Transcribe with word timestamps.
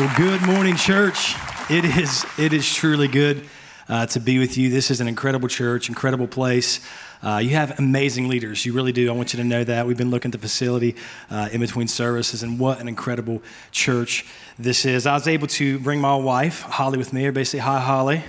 Well, 0.00 0.16
good 0.16 0.40
morning, 0.40 0.76
church. 0.76 1.34
It 1.68 1.84
is, 1.84 2.24
it 2.38 2.54
is 2.54 2.74
truly 2.74 3.06
good 3.06 3.46
uh, 3.86 4.06
to 4.06 4.18
be 4.18 4.38
with 4.38 4.56
you. 4.56 4.70
This 4.70 4.90
is 4.90 5.02
an 5.02 5.08
incredible 5.08 5.46
church, 5.46 5.90
incredible 5.90 6.26
place. 6.26 6.80
Uh, 7.22 7.36
you 7.36 7.50
have 7.50 7.78
amazing 7.78 8.26
leaders. 8.26 8.64
You 8.64 8.72
really 8.72 8.92
do. 8.92 9.10
I 9.10 9.12
want 9.12 9.34
you 9.34 9.36
to 9.36 9.44
know 9.44 9.62
that. 9.62 9.86
We've 9.86 9.98
been 9.98 10.08
looking 10.08 10.30
at 10.30 10.32
the 10.32 10.38
facility 10.38 10.96
uh, 11.30 11.50
in 11.52 11.60
between 11.60 11.86
services, 11.86 12.42
and 12.42 12.58
what 12.58 12.80
an 12.80 12.88
incredible 12.88 13.42
church 13.72 14.24
this 14.58 14.86
is. 14.86 15.06
I 15.06 15.12
was 15.12 15.28
able 15.28 15.48
to 15.48 15.78
bring 15.80 16.00
my 16.00 16.16
wife, 16.16 16.62
Holly, 16.62 16.96
with 16.96 17.12
me. 17.12 17.26
Everybody 17.26 17.44
say 17.44 17.58
hi, 17.58 17.78
Holly. 17.78 18.24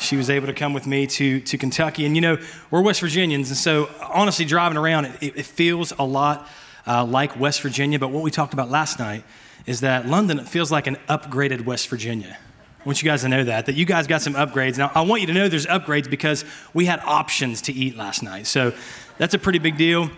She 0.00 0.16
was 0.16 0.28
able 0.28 0.48
to 0.48 0.54
come 0.54 0.72
with 0.72 0.88
me 0.88 1.06
to, 1.06 1.38
to 1.38 1.56
Kentucky. 1.56 2.04
And 2.04 2.16
you 2.16 2.20
know, 2.20 2.36
we're 2.72 2.82
West 2.82 3.00
Virginians, 3.00 3.48
and 3.50 3.56
so 3.56 3.88
honestly, 4.02 4.44
driving 4.44 4.76
around, 4.76 5.04
it, 5.04 5.36
it 5.36 5.46
feels 5.46 5.92
a 6.00 6.04
lot 6.04 6.48
uh, 6.84 7.04
like 7.04 7.38
West 7.38 7.62
Virginia. 7.62 8.00
But 8.00 8.08
what 8.08 8.24
we 8.24 8.32
talked 8.32 8.54
about 8.54 8.70
last 8.70 8.98
night 8.98 9.22
is 9.66 9.80
that 9.80 10.06
London 10.06 10.44
feels 10.44 10.70
like 10.70 10.86
an 10.86 10.96
upgraded 11.08 11.64
West 11.64 11.88
Virginia. 11.88 12.38
I 12.80 12.84
want 12.84 13.02
you 13.02 13.10
guys 13.10 13.22
to 13.22 13.28
know 13.28 13.42
that, 13.42 13.66
that 13.66 13.74
you 13.74 13.84
guys 13.84 14.06
got 14.06 14.22
some 14.22 14.34
upgrades. 14.34 14.78
Now, 14.78 14.92
I 14.94 15.00
want 15.00 15.20
you 15.20 15.26
to 15.26 15.32
know 15.32 15.48
there's 15.48 15.66
upgrades 15.66 16.08
because 16.08 16.44
we 16.72 16.86
had 16.86 17.00
options 17.00 17.62
to 17.62 17.72
eat 17.72 17.96
last 17.96 18.22
night. 18.22 18.46
So 18.46 18.72
that's 19.18 19.34
a 19.34 19.40
pretty 19.40 19.58
big 19.58 19.76
deal. 19.76 20.08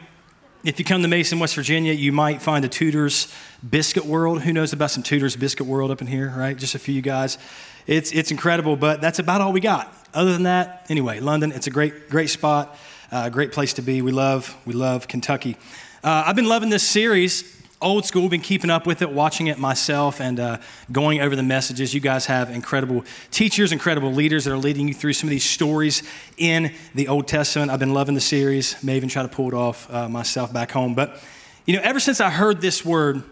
If 0.65 0.79
you 0.79 0.85
come 0.85 1.01
to 1.01 1.09
Mason, 1.09 1.39
West 1.39 1.55
Virginia, 1.55 1.95
you 1.95 2.13
might 2.13 2.43
find 2.43 2.65
a 2.65 2.69
Tudor's 2.69 3.33
Biscuit 3.69 4.05
World. 4.05 4.43
Who 4.43 4.53
knows 4.53 4.75
about 4.75 4.91
some 4.91 5.03
Tudor's 5.03 5.35
Biscuit 5.35 5.67
World 5.67 5.91
up 5.91 6.03
in 6.03 6.07
here, 6.07 6.35
right? 6.37 6.59
Just 6.59 6.75
a 6.75 6.79
few 6.79 7.01
guys. 7.01 7.39
It's, 7.87 8.13
it's 8.13 8.31
incredible, 8.31 8.77
but 8.77 9.01
that's 9.01 9.19
about 9.19 9.41
all 9.41 9.53
we 9.53 9.61
got. 9.61 9.95
Other 10.13 10.33
than 10.33 10.43
that, 10.43 10.85
anyway, 10.91 11.21
London, 11.21 11.53
it's 11.53 11.69
a 11.69 11.71
great, 11.71 12.11
great 12.11 12.29
spot, 12.29 12.77
a 13.11 13.17
uh, 13.17 13.29
great 13.31 13.53
place 13.53 13.73
to 13.75 13.83
be. 13.83 14.03
We 14.03 14.13
love, 14.13 14.55
we 14.67 14.75
love 14.75 15.09
Kentucky. 15.09 15.57
Uh, 16.05 16.25
I've 16.27 16.37
been 16.37 16.49
loving 16.49 16.69
this 16.69 16.83
series 16.83 17.58
old 17.81 18.05
school, 18.05 18.29
been 18.29 18.41
keeping 18.41 18.71
up 18.71 18.87
with 18.87 19.03
it, 19.03 19.11
watching 19.11 19.47
it 19.47 19.59
myself, 19.59 20.21
and 20.21 20.41
uh, 20.41 20.59
going 20.91 21.21
over 21.21 21.37
the 21.37 21.43
messages. 21.43 21.95
You 21.95 22.01
guys 22.01 22.27
have 22.27 22.51
incredible 22.51 23.05
teachers, 23.31 23.71
incredible 23.71 24.13
leaders 24.13 24.45
that 24.45 24.53
are 24.53 24.59
leading 24.59 24.89
you 24.89 24.95
through 24.95 25.13
some 25.13 25.29
of 25.29 25.31
these 25.31 25.45
stories 25.45 26.03
in 26.37 26.75
the 26.95 27.09
Old 27.09 27.29
Testament. 27.29 27.71
I've 27.71 27.79
been 27.79 27.95
loving 27.95 28.15
the 28.15 28.21
series, 28.21 28.83
may 28.83 28.97
even 28.97 29.09
try 29.09 29.23
to 29.23 29.29
pull 29.29 29.49
it 29.49 29.55
off 29.55 29.93
uh, 29.93 30.09
myself 30.09 30.53
back 30.53 30.73
home. 30.73 30.95
But, 30.95 31.21
you 31.67 31.77
know, 31.77 31.83
ever 31.83 32.01
since 32.01 32.21
I 32.21 32.31
heard 32.31 32.61
this 32.61 32.85
word, 32.85 33.23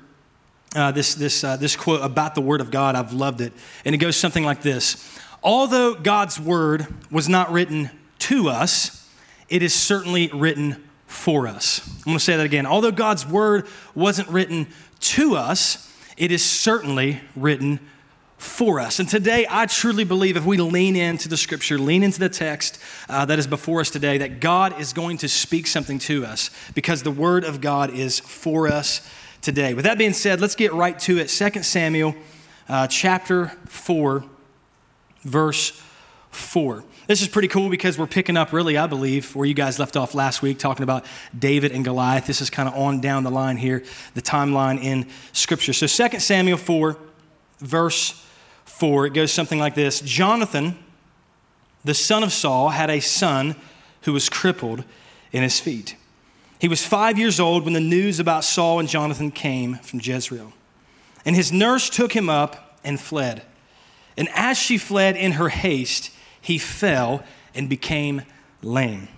uh, 0.74 0.92
this, 0.92 1.14
this, 1.14 1.42
uh, 1.42 1.56
this 1.56 1.74
quote 1.74 2.02
about 2.02 2.34
the 2.34 2.40
Word 2.40 2.60
of 2.60 2.70
God, 2.70 2.94
I've 2.94 3.12
loved 3.12 3.40
it. 3.40 3.52
And 3.84 3.94
it 3.94 3.98
goes 3.98 4.16
something 4.16 4.44
like 4.44 4.62
this 4.62 5.18
Although 5.42 5.94
God's 5.94 6.38
Word 6.38 6.86
was 7.10 7.28
not 7.28 7.50
written 7.50 7.90
to 8.20 8.48
us, 8.48 9.08
it 9.48 9.62
is 9.62 9.74
certainly 9.74 10.28
written 10.28 10.85
for 11.06 11.46
us. 11.46 11.86
I'm 11.98 12.04
going 12.04 12.18
to 12.18 12.24
say 12.24 12.36
that 12.36 12.46
again. 12.46 12.66
Although 12.66 12.92
God's 12.92 13.26
word 13.26 13.66
wasn't 13.94 14.28
written 14.28 14.66
to 15.00 15.36
us, 15.36 15.92
it 16.16 16.32
is 16.32 16.44
certainly 16.44 17.20
written 17.34 17.80
for 18.38 18.80
us. 18.80 18.98
And 18.98 19.08
today, 19.08 19.46
I 19.48 19.66
truly 19.66 20.04
believe 20.04 20.36
if 20.36 20.44
we 20.44 20.58
lean 20.58 20.94
into 20.94 21.28
the 21.28 21.36
scripture, 21.36 21.78
lean 21.78 22.02
into 22.02 22.18
the 22.18 22.28
text 22.28 22.78
uh, 23.08 23.24
that 23.24 23.38
is 23.38 23.46
before 23.46 23.80
us 23.80 23.90
today, 23.90 24.18
that 24.18 24.40
God 24.40 24.78
is 24.80 24.92
going 24.92 25.18
to 25.18 25.28
speak 25.28 25.66
something 25.66 25.98
to 26.00 26.24
us 26.24 26.50
because 26.74 27.02
the 27.02 27.10
word 27.10 27.44
of 27.44 27.60
God 27.60 27.90
is 27.90 28.20
for 28.20 28.68
us 28.68 29.08
today. 29.40 29.74
With 29.74 29.84
that 29.84 29.98
being 29.98 30.12
said, 30.12 30.40
let's 30.40 30.54
get 30.54 30.72
right 30.72 30.98
to 31.00 31.18
it. 31.18 31.28
2 31.28 31.62
Samuel 31.62 32.14
uh, 32.68 32.86
chapter 32.88 33.48
4, 33.66 34.24
verse 35.22 35.82
4. 36.36 36.84
This 37.06 37.22
is 37.22 37.28
pretty 37.28 37.48
cool 37.48 37.68
because 37.70 37.98
we're 37.98 38.06
picking 38.06 38.36
up, 38.36 38.52
really, 38.52 38.76
I 38.76 38.86
believe, 38.86 39.34
where 39.34 39.46
you 39.46 39.54
guys 39.54 39.78
left 39.78 39.96
off 39.96 40.14
last 40.14 40.42
week, 40.42 40.58
talking 40.58 40.82
about 40.82 41.04
David 41.36 41.72
and 41.72 41.84
Goliath. 41.84 42.26
This 42.26 42.40
is 42.40 42.50
kind 42.50 42.68
of 42.68 42.74
on 42.74 43.00
down 43.00 43.24
the 43.24 43.30
line 43.30 43.56
here, 43.56 43.82
the 44.14 44.22
timeline 44.22 44.82
in 44.82 45.08
Scripture. 45.32 45.72
So 45.72 45.86
2 45.86 46.18
Samuel 46.20 46.58
4, 46.58 46.96
verse 47.58 48.24
4, 48.64 49.06
it 49.06 49.14
goes 49.14 49.32
something 49.32 49.58
like 49.58 49.74
this 49.74 50.00
Jonathan, 50.00 50.76
the 51.84 51.94
son 51.94 52.22
of 52.22 52.32
Saul, 52.32 52.70
had 52.70 52.90
a 52.90 53.00
son 53.00 53.56
who 54.02 54.12
was 54.12 54.28
crippled 54.28 54.84
in 55.32 55.42
his 55.42 55.60
feet. 55.60 55.96
He 56.58 56.68
was 56.68 56.84
five 56.84 57.18
years 57.18 57.38
old 57.38 57.64
when 57.64 57.74
the 57.74 57.80
news 57.80 58.18
about 58.18 58.44
Saul 58.44 58.80
and 58.80 58.88
Jonathan 58.88 59.30
came 59.30 59.76
from 59.76 60.00
Jezreel. 60.02 60.52
And 61.24 61.36
his 61.36 61.52
nurse 61.52 61.90
took 61.90 62.12
him 62.12 62.28
up 62.28 62.78
and 62.82 62.98
fled. 62.98 63.42
And 64.16 64.28
as 64.34 64.56
she 64.56 64.78
fled 64.78 65.16
in 65.16 65.32
her 65.32 65.50
haste, 65.50 66.10
he 66.46 66.58
fell 66.58 67.24
and 67.56 67.68
became 67.68 68.22
lame. 68.62 69.08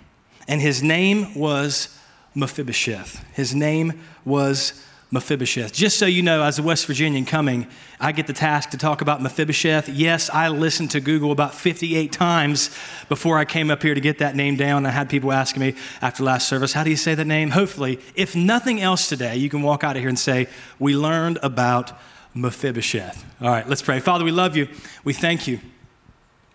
And 0.48 0.62
his 0.62 0.82
name 0.82 1.34
was 1.34 1.94
Mephibosheth. 2.34 3.22
His 3.34 3.54
name 3.54 4.00
was 4.24 4.82
Mephibosheth. 5.10 5.74
Just 5.74 5.98
so 5.98 6.06
you 6.06 6.22
know, 6.22 6.42
as 6.42 6.58
a 6.58 6.62
West 6.62 6.86
Virginian 6.86 7.26
coming, 7.26 7.66
I 8.00 8.12
get 8.12 8.28
the 8.28 8.32
task 8.32 8.70
to 8.70 8.78
talk 8.78 9.02
about 9.02 9.20
Mephibosheth. 9.20 9.90
Yes, 9.90 10.30
I 10.30 10.48
listened 10.48 10.90
to 10.92 11.00
Google 11.00 11.30
about 11.30 11.52
58 11.52 12.10
times 12.12 12.74
before 13.10 13.36
I 13.36 13.44
came 13.44 13.70
up 13.70 13.82
here 13.82 13.94
to 13.94 14.00
get 14.00 14.20
that 14.20 14.34
name 14.34 14.56
down. 14.56 14.86
I 14.86 14.90
had 14.90 15.10
people 15.10 15.30
asking 15.30 15.60
me 15.60 15.74
after 16.00 16.24
last 16.24 16.48
service, 16.48 16.72
how 16.72 16.82
do 16.82 16.88
you 16.88 16.96
say 16.96 17.14
that 17.14 17.26
name? 17.26 17.50
Hopefully, 17.50 18.00
if 18.14 18.34
nothing 18.34 18.80
else 18.80 19.06
today, 19.06 19.36
you 19.36 19.50
can 19.50 19.60
walk 19.60 19.84
out 19.84 19.96
of 19.96 20.00
here 20.00 20.08
and 20.08 20.18
say, 20.18 20.48
we 20.78 20.96
learned 20.96 21.38
about 21.42 21.92
Mephibosheth. 22.32 23.22
All 23.42 23.50
right, 23.50 23.68
let's 23.68 23.82
pray. 23.82 24.00
Father, 24.00 24.24
we 24.24 24.30
love 24.30 24.56
you. 24.56 24.66
We 25.04 25.12
thank 25.12 25.46
you. 25.46 25.60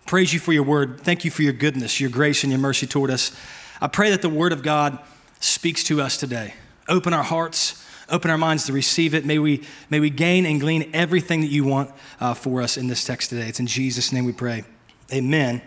Praise 0.06 0.34
you 0.34 0.40
for 0.40 0.52
your 0.52 0.62
word. 0.62 1.00
Thank 1.00 1.24
you 1.24 1.30
for 1.30 1.42
your 1.42 1.52
goodness, 1.52 2.00
your 2.00 2.10
grace, 2.10 2.44
and 2.44 2.52
your 2.52 2.60
mercy 2.60 2.86
toward 2.86 3.10
us. 3.10 3.34
I 3.80 3.88
pray 3.88 4.10
that 4.10 4.22
the 4.22 4.28
word 4.28 4.52
of 4.52 4.62
God 4.62 4.98
speaks 5.40 5.82
to 5.84 6.00
us 6.00 6.16
today. 6.16 6.54
Open 6.88 7.14
our 7.14 7.22
hearts, 7.22 7.82
open 8.10 8.30
our 8.30 8.38
minds 8.38 8.66
to 8.66 8.72
receive 8.72 9.14
it. 9.14 9.24
May 9.24 9.38
we, 9.38 9.62
may 9.88 10.00
we 10.00 10.10
gain 10.10 10.44
and 10.46 10.60
glean 10.60 10.90
everything 10.92 11.40
that 11.40 11.50
you 11.50 11.64
want 11.64 11.90
uh, 12.20 12.34
for 12.34 12.60
us 12.60 12.76
in 12.76 12.88
this 12.88 13.04
text 13.04 13.30
today. 13.30 13.48
It's 13.48 13.60
in 13.60 13.66
Jesus' 13.66 14.12
name 14.12 14.24
we 14.24 14.32
pray. 14.32 14.64
Amen 15.12 15.62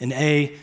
and 0.00 0.12
amen. 0.12 0.58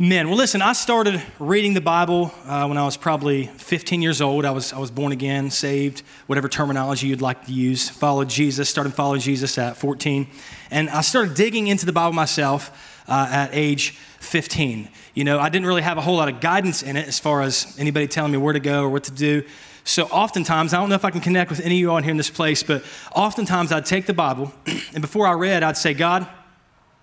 Men, 0.00 0.28
well, 0.28 0.36
listen, 0.36 0.62
I 0.62 0.74
started 0.74 1.20
reading 1.40 1.74
the 1.74 1.80
Bible 1.80 2.32
uh, 2.44 2.66
when 2.68 2.78
I 2.78 2.84
was 2.84 2.96
probably 2.96 3.46
15 3.46 4.00
years 4.00 4.20
old. 4.20 4.44
I 4.44 4.52
was, 4.52 4.72
I 4.72 4.78
was 4.78 4.92
born 4.92 5.10
again, 5.10 5.50
saved, 5.50 6.04
whatever 6.28 6.48
terminology 6.48 7.08
you'd 7.08 7.20
like 7.20 7.46
to 7.46 7.52
use. 7.52 7.88
Followed 7.88 8.28
Jesus, 8.28 8.68
started 8.68 8.94
following 8.94 9.20
Jesus 9.20 9.58
at 9.58 9.76
14. 9.76 10.28
And 10.70 10.88
I 10.88 11.00
started 11.00 11.34
digging 11.34 11.66
into 11.66 11.84
the 11.84 11.92
Bible 11.92 12.12
myself 12.12 13.02
uh, 13.08 13.26
at 13.28 13.50
age 13.52 13.90
15. 14.20 14.88
You 15.14 15.24
know, 15.24 15.40
I 15.40 15.48
didn't 15.48 15.66
really 15.66 15.82
have 15.82 15.98
a 15.98 16.00
whole 16.00 16.18
lot 16.18 16.28
of 16.28 16.38
guidance 16.38 16.84
in 16.84 16.96
it 16.96 17.08
as 17.08 17.18
far 17.18 17.42
as 17.42 17.74
anybody 17.76 18.06
telling 18.06 18.30
me 18.30 18.38
where 18.38 18.52
to 18.52 18.60
go 18.60 18.84
or 18.84 18.90
what 18.90 19.02
to 19.04 19.12
do. 19.12 19.42
So 19.82 20.04
oftentimes, 20.04 20.74
I 20.74 20.76
don't 20.76 20.90
know 20.90 20.94
if 20.94 21.04
I 21.04 21.10
can 21.10 21.22
connect 21.22 21.50
with 21.50 21.58
any 21.58 21.74
of 21.74 21.80
you 21.80 21.90
on 21.90 22.04
here 22.04 22.12
in 22.12 22.18
this 22.18 22.30
place, 22.30 22.62
but 22.62 22.84
oftentimes 23.16 23.72
I'd 23.72 23.84
take 23.84 24.06
the 24.06 24.14
Bible, 24.14 24.52
and 24.94 25.00
before 25.00 25.26
I 25.26 25.32
read, 25.32 25.64
I'd 25.64 25.76
say, 25.76 25.92
God, 25.92 26.28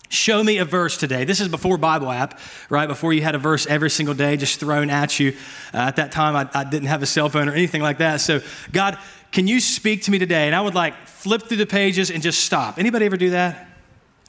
Show 0.10 0.44
me 0.44 0.58
a 0.58 0.66
verse 0.66 0.98
today. 0.98 1.24
This 1.24 1.40
is 1.40 1.48
before 1.48 1.78
Bible 1.78 2.12
app, 2.12 2.40
right? 2.70 2.88
Before 2.88 3.14
you 3.14 3.22
had 3.22 3.36
a 3.36 3.40
verse 3.40 3.66
every 3.66 3.90
single 3.90 4.14
day 4.14 4.38
just 4.38 4.60
thrown 4.60 4.90
at 4.90 5.20
you. 5.20 5.36
Uh, 5.74 5.78
at 5.78 5.96
that 5.96 6.12
time, 6.12 6.36
I, 6.36 6.50
I 6.54 6.64
didn't 6.64 6.90
have 6.90 7.02
a 7.02 7.06
cell 7.06 7.30
phone 7.30 7.50
or 7.50 7.54
anything 7.54 7.82
like 7.82 7.98
that. 7.98 8.22
So, 8.22 8.42
God, 8.72 8.98
can 9.32 9.48
you 9.48 9.60
speak 9.60 10.04
to 10.04 10.12
me 10.12 10.20
today? 10.20 10.46
And 10.46 10.56
I 10.56 10.62
would 10.62 10.76
like 10.76 11.08
flip 11.08 11.44
through 11.44 11.58
the 11.58 11.66
pages 11.66 12.12
and 12.12 12.22
just 12.22 12.44
stop. 12.44 12.78
Anybody 12.78 13.06
ever 13.06 13.18
do 13.18 13.32
that? 13.32 13.68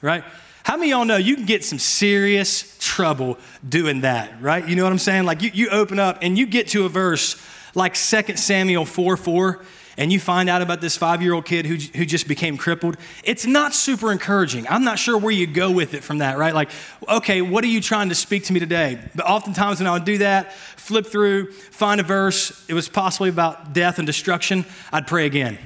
Right? 0.01 0.23
How 0.63 0.75
many 0.75 0.89
y'all 0.89 1.05
know 1.05 1.15
you 1.15 1.35
can 1.35 1.45
get 1.45 1.63
some 1.63 1.79
serious 1.79 2.75
trouble 2.79 3.37
doing 3.67 4.01
that, 4.01 4.41
right? 4.41 4.67
You 4.67 4.75
know 4.75 4.83
what 4.83 4.91
I'm 4.91 4.99
saying? 4.99 5.23
Like 5.23 5.41
you, 5.41 5.51
you 5.53 5.69
open 5.69 5.97
up 5.97 6.17
and 6.21 6.37
you 6.37 6.45
get 6.45 6.67
to 6.69 6.85
a 6.85 6.89
verse 6.89 7.41
like 7.73 7.93
2 7.93 8.35
Samuel 8.35 8.85
4 8.85 9.15
4 9.15 9.65
and 9.97 10.13
you 10.13 10.19
find 10.19 10.47
out 10.47 10.61
about 10.61 10.79
this 10.79 10.95
five 10.95 11.21
year 11.21 11.33
old 11.33 11.45
kid 11.45 11.65
who, 11.65 11.75
who 11.75 12.05
just 12.05 12.27
became 12.27 12.55
crippled, 12.55 12.97
it's 13.23 13.45
not 13.45 13.73
super 13.73 14.11
encouraging. 14.11 14.67
I'm 14.67 14.83
not 14.83 14.99
sure 14.99 15.17
where 15.17 15.31
you 15.31 15.47
go 15.47 15.71
with 15.71 15.95
it 15.95 16.03
from 16.03 16.19
that, 16.19 16.37
right? 16.37 16.53
Like, 16.53 16.69
okay, 17.09 17.41
what 17.41 17.63
are 17.63 17.67
you 17.67 17.81
trying 17.81 18.09
to 18.09 18.15
speak 18.15 18.45
to 18.45 18.53
me 18.53 18.59
today? 18.59 18.99
But 19.15 19.25
oftentimes 19.25 19.79
when 19.79 19.87
I 19.87 19.91
would 19.93 20.05
do 20.05 20.19
that, 20.19 20.53
flip 20.53 21.07
through, 21.07 21.51
find 21.51 21.99
a 21.99 22.03
verse, 22.03 22.63
it 22.69 22.75
was 22.75 22.87
possibly 22.87 23.29
about 23.29 23.73
death 23.73 23.97
and 23.97 24.05
destruction, 24.05 24.65
I'd 24.93 25.07
pray 25.07 25.25
again. 25.25 25.57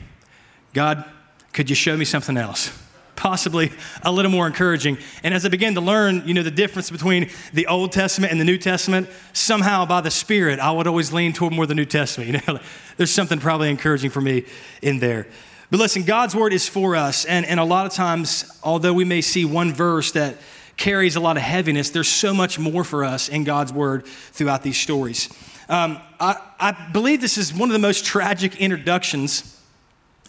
God, 0.74 1.04
could 1.52 1.70
you 1.70 1.76
show 1.76 1.98
me 1.98 2.06
something 2.06 2.38
else? 2.38 2.81
Possibly 3.22 3.72
a 4.02 4.12
little 4.12 4.32
more 4.32 4.48
encouraging. 4.48 4.98
And 5.24 5.32
as 5.32 5.46
I 5.46 5.50
began 5.50 5.76
to 5.76 5.82
learn, 5.82 6.24
you 6.26 6.34
know, 6.34 6.42
the 6.42 6.50
difference 6.50 6.90
between 6.90 7.30
the 7.54 7.68
Old 7.68 7.92
Testament 7.92 8.32
and 8.32 8.42
the 8.42 8.46
New 8.46 8.58
Testament, 8.58 9.08
somehow 9.32 9.86
by 9.86 10.02
the 10.02 10.10
Spirit, 10.10 10.60
I 10.60 10.72
would 10.72 10.88
always 10.88 11.14
lean 11.14 11.32
toward 11.32 11.54
more 11.54 11.68
the 11.68 11.76
New 11.76 11.86
Testament. 11.86 12.32
You 12.32 12.54
know, 12.54 12.60
there's 12.98 13.12
something 13.12 13.40
probably 13.40 13.70
encouraging 13.70 14.10
for 14.10 14.22
me 14.22 14.46
in 14.82 15.00
there. 15.00 15.28
But 15.70 15.80
listen, 15.80 16.04
God's 16.04 16.36
word 16.36 16.54
is 16.54 16.68
for 16.68 16.96
us. 16.96 17.26
And, 17.26 17.46
and 17.46 17.60
a 17.60 17.64
lot 17.64 17.86
of 17.86 17.94
times, 17.94 18.60
although 18.64 18.94
we 18.94 19.06
may 19.06 19.22
see 19.22 19.44
one 19.44 19.74
verse 19.74 20.14
that 20.14 20.38
carries 20.78 21.16
a 21.16 21.20
lot 21.20 21.36
of 21.36 21.44
heaviness, 21.44 21.90
there's 21.90 22.08
so 22.08 22.34
much 22.34 22.58
more 22.58 22.84
for 22.84 23.04
us 23.04 23.28
in 23.28 23.44
God's 23.44 23.74
word 23.74 24.06
throughout 24.06 24.64
these 24.64 24.78
stories. 24.78 25.30
Um, 25.68 26.00
I, 26.20 26.38
I 26.60 26.90
believe 26.92 27.22
this 27.22 27.38
is 27.38 27.54
one 27.54 27.70
of 27.70 27.74
the 27.74 27.80
most 27.80 28.06
tragic 28.06 28.56
introductions 28.56 29.62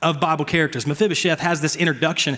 of 0.02 0.20
Bible 0.20 0.44
characters. 0.44 0.86
Mephibosheth 0.86 1.40
has 1.40 1.60
this 1.60 1.76
introduction 1.76 2.36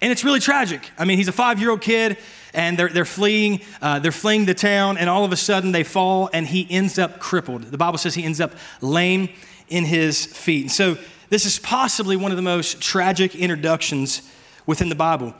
and 0.00 0.10
it's 0.10 0.24
really 0.24 0.40
tragic. 0.40 0.90
I 0.98 1.04
mean, 1.04 1.18
he's 1.18 1.28
a 1.28 1.32
five 1.32 1.60
year 1.60 1.70
old 1.70 1.80
kid, 1.80 2.16
and 2.54 2.78
they're, 2.78 2.88
they're 2.88 3.04
fleeing. 3.04 3.60
Uh, 3.82 3.98
they're 3.98 4.12
fleeing 4.12 4.46
the 4.46 4.54
town, 4.54 4.98
and 4.98 5.10
all 5.10 5.24
of 5.24 5.32
a 5.32 5.36
sudden 5.36 5.72
they 5.72 5.84
fall, 5.84 6.30
and 6.32 6.46
he 6.46 6.66
ends 6.70 6.98
up 6.98 7.18
crippled. 7.18 7.62
The 7.62 7.78
Bible 7.78 7.98
says 7.98 8.14
he 8.14 8.24
ends 8.24 8.40
up 8.40 8.52
lame 8.80 9.28
in 9.68 9.84
his 9.84 10.26
feet. 10.26 10.62
And 10.62 10.72
so 10.72 10.96
This 11.30 11.46
is 11.46 11.60
possibly 11.60 12.16
one 12.16 12.32
of 12.32 12.36
the 12.36 12.42
most 12.42 12.80
tragic 12.80 13.36
introductions 13.36 14.28
within 14.66 14.88
the 14.88 14.96
Bible. 14.96 15.32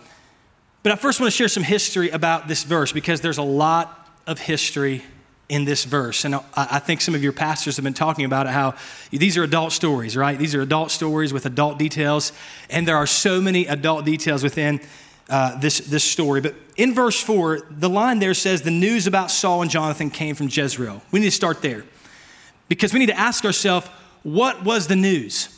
But 0.85 0.93
I 0.93 0.97
first 0.97 1.21
want 1.21 1.33
to 1.33 1.37
share 1.37 1.49
some 1.49 1.65
history 1.65 2.11
about 2.11 2.47
this 2.47 2.63
verse 2.63 2.93
because 2.93 3.21
there's 3.21 3.39
a 3.39 3.43
lot 3.43 4.09
of 4.27 4.39
history 4.39 5.03
in 5.51 5.65
this 5.65 5.85
verse. 5.85 6.25
And 6.25 6.37
I 6.55 6.79
think 6.79 7.01
some 7.01 7.15
of 7.15 7.23
your 7.23 7.33
pastors 7.33 7.77
have 7.77 7.85
been 7.85 7.93
talking 7.93 8.25
about 8.25 8.47
it 8.47 8.51
how 8.51 8.75
these 9.11 9.37
are 9.37 9.43
adult 9.43 9.73
stories, 9.73 10.17
right? 10.17 10.39
These 10.39 10.55
are 10.55 10.63
adult 10.63 10.93
stories 10.93 11.33
with 11.33 11.45
adult 11.45 11.77
details. 11.77 12.33
And 12.71 12.87
there 12.87 12.97
are 12.97 13.07
so 13.07 13.41
many 13.41 13.67
adult 13.67 14.05
details 14.05 14.45
within 14.45 14.81
uh, 15.29 15.59
this, 15.59 15.79
this 15.79 16.05
story. 16.05 16.41
But 16.41 16.55
in 16.77 16.95
verse 16.95 17.21
4, 17.21 17.63
the 17.69 17.89
line 17.89 18.21
there 18.21 18.33
says, 18.33 18.63
The 18.63 18.71
news 18.71 19.09
about 19.09 19.31
Saul 19.31 19.63
and 19.63 19.71
Jonathan 19.71 20.09
came 20.09 20.37
from 20.37 20.49
Jezreel. 20.49 21.03
We 21.11 21.19
need 21.19 21.27
to 21.27 21.33
start 21.33 21.63
there 21.63 21.85
because 22.69 22.93
we 22.93 23.01
need 23.01 23.07
to 23.07 23.19
ask 23.19 23.45
ourselves, 23.45 23.89
what 24.23 24.65
was 24.65 24.87
the 24.87 24.97
news? 24.97 25.49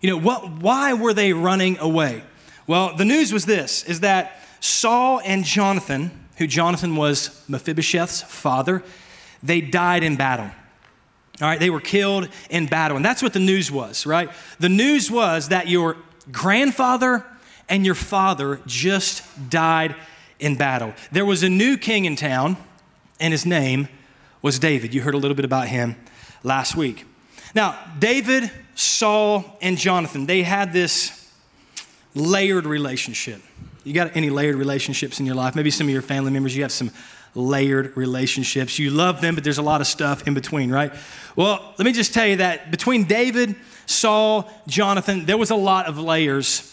You 0.00 0.10
know, 0.10 0.16
what, 0.16 0.48
why 0.48 0.92
were 0.92 1.12
they 1.12 1.32
running 1.32 1.76
away? 1.78 2.22
Well, 2.68 2.94
the 2.94 3.04
news 3.04 3.32
was 3.32 3.46
this 3.46 3.82
is 3.84 4.00
that 4.00 4.44
Saul 4.60 5.20
and 5.24 5.44
Jonathan, 5.44 6.12
who 6.36 6.46
Jonathan 6.46 6.94
was 6.94 7.44
Mephibosheth's 7.48 8.22
father, 8.22 8.84
they 9.42 9.60
died 9.60 10.02
in 10.02 10.16
battle. 10.16 10.50
All 11.40 11.48
right, 11.48 11.58
they 11.58 11.70
were 11.70 11.80
killed 11.80 12.28
in 12.50 12.66
battle. 12.66 12.96
And 12.96 13.04
that's 13.04 13.22
what 13.22 13.32
the 13.32 13.40
news 13.40 13.70
was, 13.70 14.04
right? 14.04 14.30
The 14.58 14.68
news 14.68 15.10
was 15.10 15.48
that 15.48 15.68
your 15.68 15.96
grandfather 16.30 17.24
and 17.68 17.86
your 17.86 17.94
father 17.94 18.60
just 18.66 19.22
died 19.48 19.96
in 20.38 20.56
battle. 20.56 20.92
There 21.12 21.24
was 21.24 21.42
a 21.42 21.48
new 21.48 21.78
king 21.78 22.04
in 22.04 22.16
town, 22.16 22.56
and 23.18 23.32
his 23.32 23.46
name 23.46 23.88
was 24.42 24.58
David. 24.58 24.92
You 24.92 25.02
heard 25.02 25.14
a 25.14 25.18
little 25.18 25.34
bit 25.34 25.44
about 25.44 25.68
him 25.68 25.96
last 26.42 26.76
week. 26.76 27.06
Now, 27.54 27.78
David, 27.98 28.50
Saul, 28.74 29.58
and 29.62 29.78
Jonathan, 29.78 30.26
they 30.26 30.42
had 30.42 30.72
this 30.72 31.30
layered 32.14 32.66
relationship. 32.66 33.40
You 33.84 33.94
got 33.94 34.14
any 34.14 34.30
layered 34.30 34.56
relationships 34.56 35.20
in 35.20 35.26
your 35.26 35.34
life? 35.34 35.54
Maybe 35.54 35.70
some 35.70 35.86
of 35.86 35.92
your 35.92 36.02
family 36.02 36.30
members, 36.30 36.54
you 36.54 36.62
have 36.62 36.72
some 36.72 36.90
layered 37.34 37.96
relationships. 37.96 38.78
You 38.78 38.90
love 38.90 39.20
them, 39.20 39.34
but 39.34 39.44
there's 39.44 39.58
a 39.58 39.62
lot 39.62 39.80
of 39.80 39.86
stuff 39.86 40.26
in 40.26 40.34
between, 40.34 40.70
right? 40.70 40.92
Well, 41.36 41.74
let 41.78 41.84
me 41.84 41.92
just 41.92 42.12
tell 42.12 42.26
you 42.26 42.36
that 42.36 42.70
between 42.70 43.04
David, 43.04 43.54
Saul, 43.86 44.50
Jonathan, 44.66 45.26
there 45.26 45.38
was 45.38 45.50
a 45.50 45.56
lot 45.56 45.86
of 45.86 45.98
layers 45.98 46.66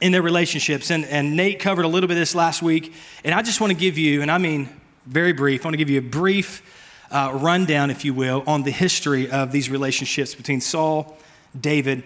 in 0.00 0.12
their 0.12 0.22
relationships. 0.22 0.90
And, 0.90 1.04
and 1.04 1.36
Nate 1.36 1.58
covered 1.60 1.84
a 1.84 1.88
little 1.88 2.08
bit 2.08 2.14
of 2.14 2.20
this 2.20 2.34
last 2.34 2.62
week. 2.62 2.94
And 3.24 3.34
I 3.34 3.42
just 3.42 3.60
want 3.60 3.72
to 3.72 3.78
give 3.78 3.98
you, 3.98 4.22
and 4.22 4.30
I 4.30 4.38
mean 4.38 4.68
very 5.06 5.32
brief, 5.32 5.64
I 5.64 5.68
want 5.68 5.74
to 5.74 5.78
give 5.78 5.90
you 5.90 5.98
a 5.98 6.02
brief 6.02 6.62
uh, 7.10 7.30
rundown, 7.34 7.90
if 7.90 8.04
you 8.04 8.14
will, 8.14 8.42
on 8.46 8.62
the 8.62 8.70
history 8.70 9.30
of 9.30 9.52
these 9.52 9.70
relationships 9.70 10.34
between 10.34 10.60
Saul, 10.60 11.16
David, 11.58 12.02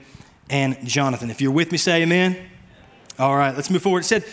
and 0.51 0.77
Jonathan. 0.87 1.31
If 1.31 1.41
you're 1.41 1.53
with 1.53 1.73
me, 1.73 1.79
say 1.79 2.03
amen. 2.03 2.37
All 3.19 3.37
right, 3.37 3.55
let's 3.55 3.71
move 3.71 3.83
forward. 3.83 4.01
It 4.01 4.07
said, 4.07 4.25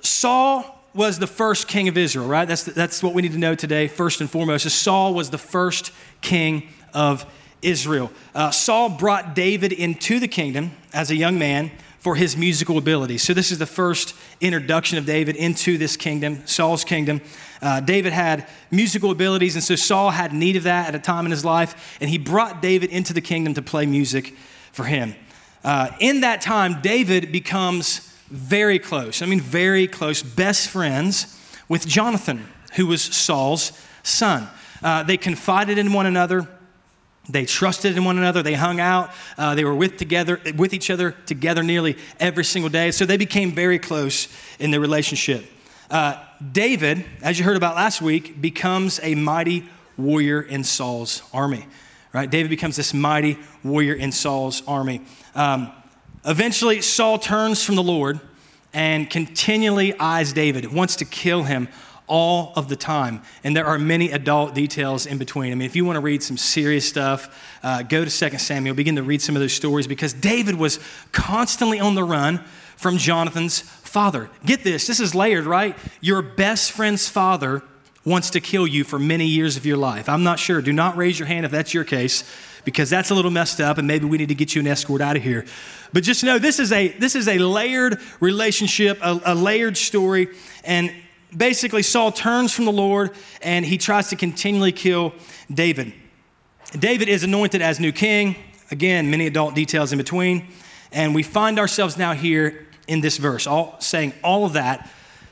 Saul 0.00 0.79
was 0.94 1.18
the 1.18 1.26
first 1.26 1.68
king 1.68 1.88
of 1.88 1.96
Israel, 1.96 2.26
right? 2.26 2.46
That's, 2.46 2.64
that's 2.64 3.02
what 3.02 3.14
we 3.14 3.22
need 3.22 3.32
to 3.32 3.38
know 3.38 3.54
today, 3.54 3.88
first 3.88 4.20
and 4.20 4.28
foremost. 4.28 4.66
Is 4.66 4.74
Saul 4.74 5.14
was 5.14 5.30
the 5.30 5.38
first 5.38 5.92
king 6.20 6.68
of 6.92 7.26
Israel. 7.62 8.10
Uh, 8.34 8.50
Saul 8.50 8.88
brought 8.88 9.34
David 9.34 9.72
into 9.72 10.18
the 10.18 10.28
kingdom 10.28 10.72
as 10.92 11.10
a 11.10 11.16
young 11.16 11.38
man 11.38 11.70
for 12.00 12.16
his 12.16 12.36
musical 12.36 12.78
ability. 12.78 13.18
So, 13.18 13.34
this 13.34 13.52
is 13.52 13.58
the 13.58 13.66
first 13.66 14.14
introduction 14.40 14.96
of 14.96 15.04
David 15.04 15.36
into 15.36 15.76
this 15.76 15.96
kingdom, 15.96 16.46
Saul's 16.46 16.82
kingdom. 16.82 17.20
Uh, 17.60 17.80
David 17.80 18.14
had 18.14 18.48
musical 18.70 19.10
abilities, 19.10 19.54
and 19.54 19.62
so 19.62 19.76
Saul 19.76 20.10
had 20.10 20.32
need 20.32 20.56
of 20.56 20.62
that 20.62 20.88
at 20.88 20.94
a 20.94 20.98
time 20.98 21.26
in 21.26 21.30
his 21.30 21.44
life, 21.44 21.98
and 22.00 22.08
he 22.08 22.16
brought 22.16 22.62
David 22.62 22.90
into 22.90 23.12
the 23.12 23.20
kingdom 23.20 23.52
to 23.54 23.62
play 23.62 23.84
music 23.84 24.34
for 24.72 24.84
him. 24.84 25.14
Uh, 25.62 25.90
in 26.00 26.22
that 26.22 26.40
time, 26.40 26.80
David 26.80 27.30
becomes 27.30 28.09
very 28.30 28.78
close, 28.78 29.22
I 29.22 29.26
mean, 29.26 29.40
very 29.40 29.86
close, 29.86 30.22
best 30.22 30.68
friends 30.68 31.36
with 31.68 31.86
Jonathan, 31.86 32.46
who 32.74 32.86
was 32.86 33.02
Saul's 33.02 33.72
son. 34.02 34.48
Uh, 34.82 35.02
they 35.02 35.16
confided 35.16 35.78
in 35.78 35.92
one 35.92 36.06
another. 36.06 36.48
They 37.28 37.44
trusted 37.44 37.96
in 37.96 38.04
one 38.04 38.18
another. 38.18 38.42
They 38.42 38.54
hung 38.54 38.80
out. 38.80 39.10
Uh, 39.36 39.54
they 39.54 39.64
were 39.64 39.74
with 39.74 39.96
together, 39.96 40.40
with 40.56 40.72
each 40.72 40.90
other 40.90 41.12
together 41.26 41.62
nearly 41.62 41.96
every 42.18 42.44
single 42.44 42.70
day. 42.70 42.90
So 42.90 43.04
they 43.04 43.16
became 43.16 43.52
very 43.52 43.78
close 43.78 44.28
in 44.58 44.70
their 44.70 44.80
relationship. 44.80 45.44
Uh, 45.90 46.16
David, 46.52 47.04
as 47.22 47.38
you 47.38 47.44
heard 47.44 47.56
about 47.56 47.76
last 47.76 48.00
week, 48.00 48.40
becomes 48.40 49.00
a 49.02 49.14
mighty 49.14 49.68
warrior 49.96 50.40
in 50.40 50.64
Saul's 50.64 51.22
army. 51.32 51.66
Right? 52.12 52.28
David 52.28 52.48
becomes 52.48 52.76
this 52.76 52.92
mighty 52.94 53.38
warrior 53.62 53.94
in 53.94 54.10
Saul's 54.10 54.62
army. 54.66 55.02
Um, 55.34 55.72
eventually, 56.24 56.80
Saul 56.80 57.18
turns 57.18 57.64
from 57.64 57.76
the 57.76 57.82
Lord 57.82 58.20
and 58.72 59.08
continually 59.10 59.98
eyes 59.98 60.32
David, 60.32 60.72
wants 60.72 60.96
to 60.96 61.04
kill 61.04 61.42
him 61.42 61.68
all 62.06 62.52
of 62.56 62.68
the 62.68 62.76
time. 62.76 63.22
And 63.44 63.56
there 63.56 63.66
are 63.66 63.78
many 63.78 64.10
adult 64.10 64.54
details 64.54 65.06
in 65.06 65.16
between. 65.16 65.52
I 65.52 65.54
mean, 65.54 65.66
if 65.66 65.76
you 65.76 65.84
want 65.84 65.96
to 65.96 66.00
read 66.00 66.22
some 66.22 66.36
serious 66.36 66.88
stuff, 66.88 67.58
uh, 67.62 67.82
go 67.82 68.04
to 68.04 68.10
2 68.10 68.38
Samuel, 68.38 68.74
begin 68.74 68.96
to 68.96 69.02
read 69.02 69.22
some 69.22 69.36
of 69.36 69.40
those 69.40 69.52
stories 69.52 69.86
because 69.86 70.12
David 70.12 70.56
was 70.56 70.80
constantly 71.12 71.78
on 71.78 71.94
the 71.94 72.02
run 72.02 72.44
from 72.76 72.98
Jonathan's 72.98 73.60
father. 73.60 74.28
Get 74.44 74.64
this, 74.64 74.88
this 74.88 74.98
is 74.98 75.14
layered, 75.14 75.44
right? 75.44 75.76
Your 76.00 76.20
best 76.20 76.72
friend's 76.72 77.08
father 77.08 77.62
wants 78.04 78.30
to 78.30 78.40
kill 78.40 78.66
you 78.66 78.82
for 78.82 78.98
many 78.98 79.26
years 79.26 79.56
of 79.56 79.64
your 79.64 79.76
life. 79.76 80.08
I'm 80.08 80.24
not 80.24 80.38
sure. 80.38 80.60
Do 80.62 80.72
not 80.72 80.96
raise 80.96 81.18
your 81.18 81.28
hand 81.28 81.44
if 81.44 81.52
that's 81.52 81.74
your 81.74 81.84
case 81.84 82.24
because 82.64 82.90
that's 82.90 83.10
a 83.10 83.14
little 83.14 83.30
messed 83.30 83.60
up 83.60 83.78
and 83.78 83.86
maybe 83.86 84.06
we 84.06 84.18
need 84.18 84.28
to 84.28 84.34
get 84.34 84.54
you 84.54 84.60
an 84.60 84.66
escort 84.66 85.00
out 85.00 85.16
of 85.16 85.22
here. 85.22 85.44
But 85.92 86.02
just 86.02 86.24
know 86.24 86.38
this 86.38 86.58
is 86.58 86.72
a 86.72 86.88
this 86.88 87.14
is 87.14 87.28
a 87.28 87.38
layered 87.38 87.98
relationship, 88.20 88.98
a, 89.02 89.20
a 89.24 89.34
layered 89.34 89.76
story 89.76 90.28
and 90.64 90.92
basically, 91.36 91.82
Saul 91.82 92.12
turns 92.12 92.52
from 92.52 92.64
the 92.64 92.72
Lord 92.72 93.12
and 93.42 93.64
he 93.64 93.78
tries 93.78 94.08
to 94.08 94.16
continually 94.16 94.72
kill 94.72 95.12
David. 95.52 95.92
David 96.78 97.08
is 97.08 97.24
anointed 97.24 97.62
as 97.62 97.80
new 97.80 97.92
king. 97.92 98.36
Again, 98.70 99.10
many 99.10 99.26
adult 99.26 99.54
details 99.54 99.92
in 99.92 99.98
between. 99.98 100.48
And 100.92 101.14
we 101.14 101.22
find 101.22 101.58
ourselves 101.58 101.96
now 101.96 102.12
here 102.14 102.66
in 102.86 103.00
this 103.00 103.16
verse, 103.16 103.46
all 103.46 103.76
saying 103.80 104.12
all 104.22 104.44
of 104.44 104.54
that 104.54 104.90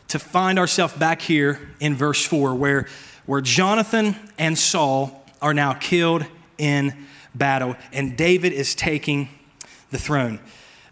to 0.08 0.18
find 0.18 0.58
ourselves 0.58 0.94
back 0.94 1.20
here 1.20 1.60
in 1.80 1.94
verse 1.94 2.24
4, 2.24 2.54
where, 2.54 2.86
where 3.26 3.40
Jonathan 3.40 4.16
and 4.38 4.56
Saul 4.56 5.24
are 5.42 5.54
now 5.54 5.74
killed 5.74 6.24
in 6.56 7.06
battle, 7.34 7.76
and 7.92 8.16
David 8.16 8.52
is 8.52 8.74
taking 8.74 9.28
the 9.90 9.98
throne. 9.98 10.40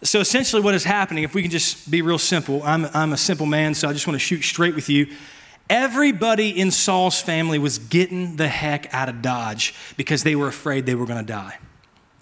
So 0.03 0.21
essentially, 0.21 0.63
what 0.63 0.75
is 0.75 0.85
happening, 0.85 1.25
if 1.25 1.35
we 1.35 1.43
can 1.43 1.51
just 1.51 1.91
be 1.91 2.03
real 2.03 2.19
simple, 2.19 2.63
I'm, 2.63 2.87
I'm 2.95 3.13
a 3.13 3.17
simple 3.17 3.47
man, 3.47 3.75
so 3.75 3.89
I 3.89 3.93
just 3.93 4.07
want 4.07 4.15
to 4.17 4.25
shoot 4.25 4.43
straight 4.43 4.75
with 4.75 4.89
you. 4.89 5.09
Everybody 5.69 6.51
in 6.51 6.71
Saul's 6.71 7.21
family 7.21 7.59
was 7.59 7.79
getting 7.79 8.37
the 8.37 8.47
heck 8.47 8.93
out 8.95 9.09
of 9.09 9.21
Dodge 9.21 9.75
because 9.97 10.23
they 10.23 10.37
were 10.37 10.47
afraid 10.47 10.87
they 10.87 10.95
were 10.95 11.07
going 11.07 11.25
to 11.25 11.33
die. 11.33 11.59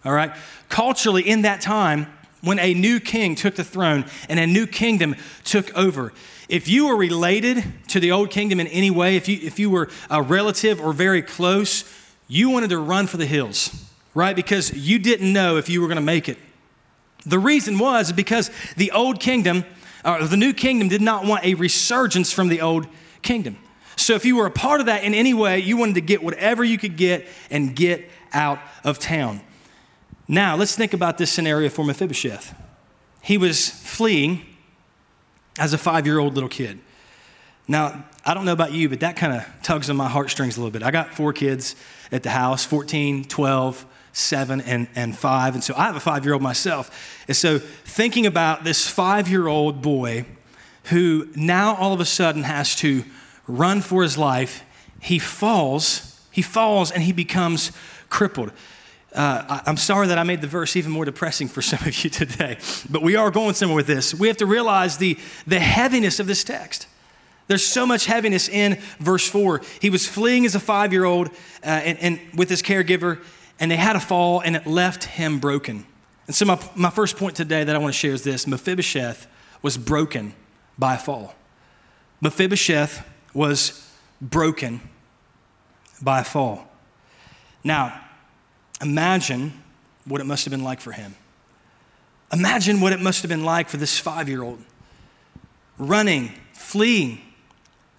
All 0.05 0.13
right? 0.13 0.35
Culturally, 0.69 1.29
in 1.29 1.43
that 1.43 1.61
time, 1.61 2.07
when 2.41 2.59
a 2.59 2.75
new 2.75 3.01
king 3.01 3.35
took 3.35 3.55
the 3.55 3.65
throne 3.65 4.05
and 4.29 4.39
a 4.39 4.47
new 4.47 4.67
kingdom 4.67 5.17
took 5.45 5.75
over, 5.77 6.13
if 6.49 6.69
you 6.69 6.87
were 6.89 6.97
related 6.97 7.65
to 7.89 8.01
the 8.01 8.13
old 8.13 8.31
kingdom 8.31 8.61
in 8.61 8.67
any 8.69 8.91
way, 8.91 9.17
if 9.17 9.29
you, 9.29 9.39
if 9.43 9.59
you 9.59 9.71
were 9.71 9.89
a 10.11 10.23
relative 10.23 10.81
or 10.81 10.93
very 10.93 11.23
close, 11.23 11.85
you 12.29 12.51
wanted 12.51 12.71
to 12.71 12.79
run 12.79 13.07
for 13.07 13.17
the 13.17 13.27
hills, 13.27 13.91
right? 14.15 14.35
Because 14.35 14.73
you 14.73 14.99
didn't 14.99 15.33
know 15.33 15.57
if 15.57 15.69
you 15.69 15.81
were 15.81 15.89
going 15.89 15.97
to 15.97 16.03
make 16.03 16.29
it. 16.29 16.39
The 17.27 17.39
reason 17.39 17.79
was 17.79 18.13
because 18.13 18.51
the 18.77 18.91
old 18.91 19.21
kingdom, 19.21 19.65
or 20.05 20.25
the 20.27 20.37
new 20.37 20.53
kingdom, 20.53 20.89
did 20.89 21.01
not 21.01 21.25
want 21.25 21.45
a 21.45 21.55
resurgence 21.55 22.33
from 22.33 22.49
the 22.49 22.61
old 22.61 22.87
kingdom. 23.23 23.59
So 23.97 24.15
if 24.15 24.25
you 24.25 24.37
were 24.37 24.47
a 24.47 24.51
part 24.51 24.81
of 24.81 24.87
that 24.87 25.05
in 25.05 25.15
any 25.15 25.35
way, 25.35 25.59
you 25.59 25.77
wanted 25.77 25.95
to 25.95 26.01
get 26.01 26.23
whatever 26.23 26.65
you 26.65 26.79
could 26.79 26.97
get 26.97 27.27
and 27.51 27.75
get 27.75 28.09
out 28.33 28.59
of 28.83 28.99
town. 28.99 29.41
Now, 30.27 30.57
let's 30.57 30.75
think 30.75 30.93
about 30.93 31.19
this 31.19 31.31
scenario 31.31 31.69
for 31.69 31.85
Mephibosheth. 31.85 32.55
He 33.23 33.39
was 33.39 33.71
fleeing 33.71 34.45
as 35.59 35.73
a 35.73 35.79
five 35.79 36.07
year 36.07 36.19
old 36.19 36.35
little 36.35 36.49
kid. 36.49 36.81
Now, 37.67 38.05
I 38.27 38.35
don't 38.35 38.45
know 38.45 38.53
about 38.53 38.73
you, 38.73 38.89
but 38.89 39.01
that 39.01 39.17
kind 39.17 39.33
of 39.33 39.47
tugs 39.63 39.89
on 39.89 39.97
my 39.97 40.09
heartstrings 40.09 40.57
a 40.57 40.61
little 40.61 40.71
bit. 40.71 40.83
I 40.83 40.91
got 40.91 41.15
four 41.15 41.33
kids 41.33 41.77
at 42.13 42.23
the 42.23 42.31
house 42.31 42.65
14, 42.65 43.25
12, 43.25 43.87
seven, 44.15 44.61
and, 44.63 44.89
and 44.95 45.17
five. 45.17 45.55
And 45.55 45.63
so 45.63 45.75
I 45.77 45.85
have 45.85 45.97
a 45.97 46.01
five 46.01 46.25
year 46.25 46.33
old 46.33 46.43
myself. 46.43 47.23
And 47.29 47.37
so 47.37 47.59
thinking 47.59 48.27
about 48.27 48.65
this 48.65 48.89
five 48.89 49.29
year 49.29 49.47
old 49.49 49.83
boy 49.83 50.25
who 50.85 51.29
now 51.35 51.75
all 51.77 51.93
of 51.93 52.01
a 52.01 52.05
sudden 52.05 52.45
has 52.45 52.77
to 52.77 53.05
run 53.47 53.81
for 53.81 54.03
his 54.03 54.17
life, 54.17 54.65
he 55.01 55.19
falls, 55.19 56.23
he 56.31 56.43
falls, 56.43 56.91
and 56.91 57.03
he 57.03 57.13
becomes 57.13 57.73
crippled. 58.09 58.53
Uh, 59.13 59.61
I, 59.65 59.71
am 59.71 59.77
sorry 59.77 60.09
that 60.09 60.19
I 60.19 60.23
made 60.25 60.41
the 60.41 60.49
verse 60.49 60.77
even 60.77 60.91
more 60.91 61.05
depressing 61.05 61.49
for 61.49 61.63
some 61.63 61.87
of 61.87 62.05
you 62.05 62.11
today, 62.11 62.59
but 62.91 63.03
we 63.03 63.17
are 63.17 63.31
going 63.31 63.55
somewhere 63.55 63.77
with 63.77 63.87
this. 63.87 64.15
We 64.15 64.29
have 64.29 64.39
to 64.39 64.47
realize 64.47 64.99
the, 64.99 65.19
the 65.47 65.61
heaviness 65.61 66.21
of 66.21 66.27
this 66.27 66.43
text. 66.43 66.87
There's 67.47 67.67
so 67.67 67.87
much 67.87 68.07
heaviness 68.07 68.49
in 68.49 68.79
verse 68.99 69.29
4. 69.29 69.61
He 69.81 69.91
was 69.91 70.09
fleeing 70.09 70.47
as 70.47 70.55
a 70.55 70.61
five 70.61 70.93
year 70.93 71.05
old 71.05 71.29
uh, 71.63 71.67
and, 71.67 71.99
and 71.99 72.21
with 72.35 72.49
his 72.49 72.63
caregiver, 72.63 73.21
and 73.61 73.71
they 73.71 73.77
had 73.77 73.97
a 73.97 74.01
fall 74.01 74.41
and 74.41 74.57
it 74.57 74.67
left 74.67 75.05
him 75.05 75.39
broken. 75.39 75.87
And 76.27 76.35
so, 76.35 76.45
my, 76.45 76.59
my 76.75 76.91
first 76.91 77.17
point 77.17 77.37
today 77.37 77.65
that 77.65 77.75
I 77.75 77.79
want 77.79 77.93
to 77.93 77.99
share 77.99 78.13
is 78.13 78.25
this 78.25 78.47
Mephibosheth 78.47 79.27
was 79.63 79.77
broken 79.77 80.35
by 80.79 80.95
a 80.95 80.99
fall. 80.99 81.35
Mephibosheth 82.21 83.07
was 83.33 83.91
broken 84.21 84.81
by 86.01 86.21
a 86.21 86.25
fall. 86.25 86.67
Now, 87.63 88.01
imagine 88.81 89.63
what 90.05 90.21
it 90.21 90.25
must 90.25 90.45
have 90.45 90.51
been 90.51 90.65
like 90.65 90.81
for 90.81 90.93
him. 90.93 91.15
Imagine 92.33 92.81
what 92.81 92.93
it 92.93 93.01
must 93.01 93.23
have 93.23 93.29
been 93.29 93.45
like 93.45 93.69
for 93.69 93.77
this 93.77 93.99
five 93.99 94.29
year 94.29 94.43
old 94.43 94.59
running, 95.79 96.33
fleeing, 96.53 97.21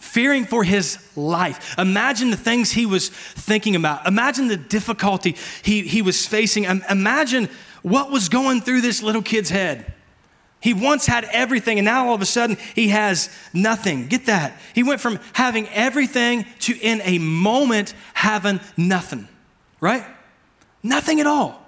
fearing 0.05 0.45
for 0.45 0.63
his 0.63 0.97
life. 1.15 1.77
Imagine 1.77 2.29
the 2.29 2.37
things 2.37 2.71
he 2.71 2.85
was 2.85 3.09
thinking 3.09 3.75
about. 3.75 4.07
Imagine 4.07 4.47
the 4.47 4.57
difficulty 4.57 5.35
he, 5.63 5.81
he 5.81 6.01
was 6.01 6.25
facing. 6.25 6.63
Imagine 6.63 7.49
what 7.81 8.11
was 8.11 8.29
going 8.29 8.61
through 8.61 8.81
this 8.81 9.03
little 9.03 9.21
kid's 9.21 9.49
head. 9.49 9.93
He 10.61 10.73
once 10.73 11.05
had 11.05 11.25
everything, 11.25 11.77
and 11.77 11.85
now 11.85 12.07
all 12.07 12.15
of 12.15 12.21
a 12.21 12.25
sudden 12.25 12.57
he 12.73 12.89
has 12.89 13.29
nothing. 13.53 14.07
Get 14.07 14.25
that? 14.27 14.59
He 14.73 14.83
went 14.83 15.01
from 15.01 15.19
having 15.33 15.67
everything 15.69 16.45
to 16.61 16.77
in 16.79 17.01
a 17.03 17.19
moment 17.19 17.93
having 18.13 18.59
nothing, 18.77 19.27
right? 19.79 20.03
Nothing 20.81 21.19
at 21.19 21.27
all. 21.27 21.64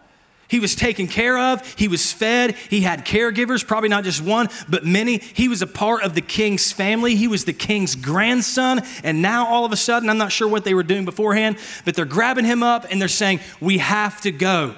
He 0.49 0.59
was 0.59 0.75
taken 0.75 1.07
care 1.07 1.37
of. 1.37 1.75
He 1.75 1.87
was 1.87 2.13
fed. 2.13 2.55
He 2.69 2.81
had 2.81 3.05
caregivers, 3.05 3.65
probably 3.65 3.89
not 3.89 4.05
just 4.05 4.21
one, 4.21 4.47
but 4.69 4.85
many. 4.85 5.17
He 5.17 5.49
was 5.49 5.61
a 5.61 5.67
part 5.67 6.03
of 6.03 6.15
the 6.15 6.21
king's 6.21 6.71
family. 6.71 7.15
He 7.15 7.27
was 7.27 7.43
the 7.43 7.53
king's 7.53 7.95
grandson. 7.95 8.81
And 9.03 9.21
now, 9.21 9.47
all 9.47 9.65
of 9.65 9.73
a 9.73 9.77
sudden, 9.77 10.09
I'm 10.09 10.17
not 10.17 10.31
sure 10.31 10.47
what 10.47 10.63
they 10.63 10.73
were 10.73 10.83
doing 10.83 11.03
beforehand, 11.03 11.57
but 11.83 11.95
they're 11.95 12.05
grabbing 12.05 12.45
him 12.45 12.63
up 12.63 12.85
and 12.89 13.01
they're 13.01 13.09
saying, 13.09 13.41
We 13.59 13.79
have 13.79 14.21
to 14.21 14.31
go. 14.31 14.75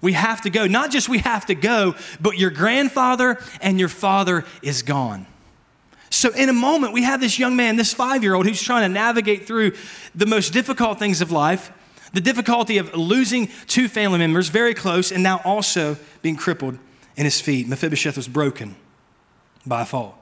We 0.00 0.12
have 0.12 0.42
to 0.42 0.50
go. 0.50 0.66
Not 0.66 0.90
just 0.90 1.08
we 1.08 1.18
have 1.18 1.46
to 1.46 1.54
go, 1.54 1.94
but 2.20 2.38
your 2.38 2.50
grandfather 2.50 3.38
and 3.60 3.78
your 3.78 3.88
father 3.88 4.44
is 4.62 4.82
gone. 4.82 5.26
So, 6.10 6.30
in 6.30 6.48
a 6.48 6.52
moment, 6.52 6.92
we 6.92 7.02
have 7.02 7.20
this 7.20 7.38
young 7.40 7.56
man, 7.56 7.76
this 7.76 7.92
five 7.92 8.22
year 8.22 8.34
old, 8.34 8.46
who's 8.46 8.62
trying 8.62 8.82
to 8.82 8.92
navigate 8.92 9.46
through 9.46 9.72
the 10.14 10.26
most 10.26 10.52
difficult 10.52 11.00
things 11.00 11.20
of 11.20 11.32
life 11.32 11.72
the 12.12 12.20
difficulty 12.20 12.78
of 12.78 12.94
losing 12.94 13.48
two 13.66 13.88
family 13.88 14.18
members 14.18 14.48
very 14.48 14.74
close 14.74 15.12
and 15.12 15.22
now 15.22 15.40
also 15.44 15.96
being 16.22 16.36
crippled 16.36 16.78
in 17.16 17.24
his 17.24 17.40
feet. 17.40 17.68
Mephibosheth 17.68 18.16
was 18.16 18.28
broken 18.28 18.76
by 19.66 19.82
a 19.82 19.84
fall. 19.84 20.18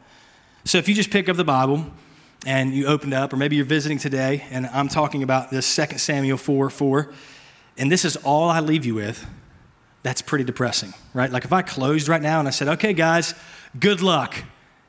So 0.65 0.79
if 0.79 0.89
you 0.89 0.95
just 0.95 1.11
pick 1.11 1.29
up 1.29 1.37
the 1.37 1.45
Bible 1.45 1.87
and 2.47 2.75
you 2.75 2.87
open 2.87 3.13
it 3.13 3.17
up, 3.17 3.33
or 3.33 3.37
maybe 3.37 3.57
you're 3.57 3.65
visiting 3.65 3.99
today, 3.99 4.45
and 4.51 4.67
I'm 4.67 4.89
talking 4.89 5.23
about 5.23 5.51
this 5.51 5.75
2 5.75 5.99
Samuel 5.99 6.37
4 6.37 6.71
4, 6.71 7.13
and 7.79 7.91
this 7.91 8.05
is 8.05 8.17
all 8.17 8.51
I 8.51 8.61
leave 8.61 8.85
you 8.85 8.95
with, 8.95 9.27
that's 10.03 10.23
pretty 10.23 10.45
depressing, 10.45 10.95
right? 11.15 11.31
Like 11.31 11.45
if 11.45 11.53
I 11.53 11.63
closed 11.63 12.09
right 12.09 12.23
now 12.23 12.39
and 12.39 12.49
I 12.49 12.51
said, 12.51 12.69
okay, 12.69 12.93
guys, 12.93 13.35
good 13.79 14.01
luck 14.01 14.37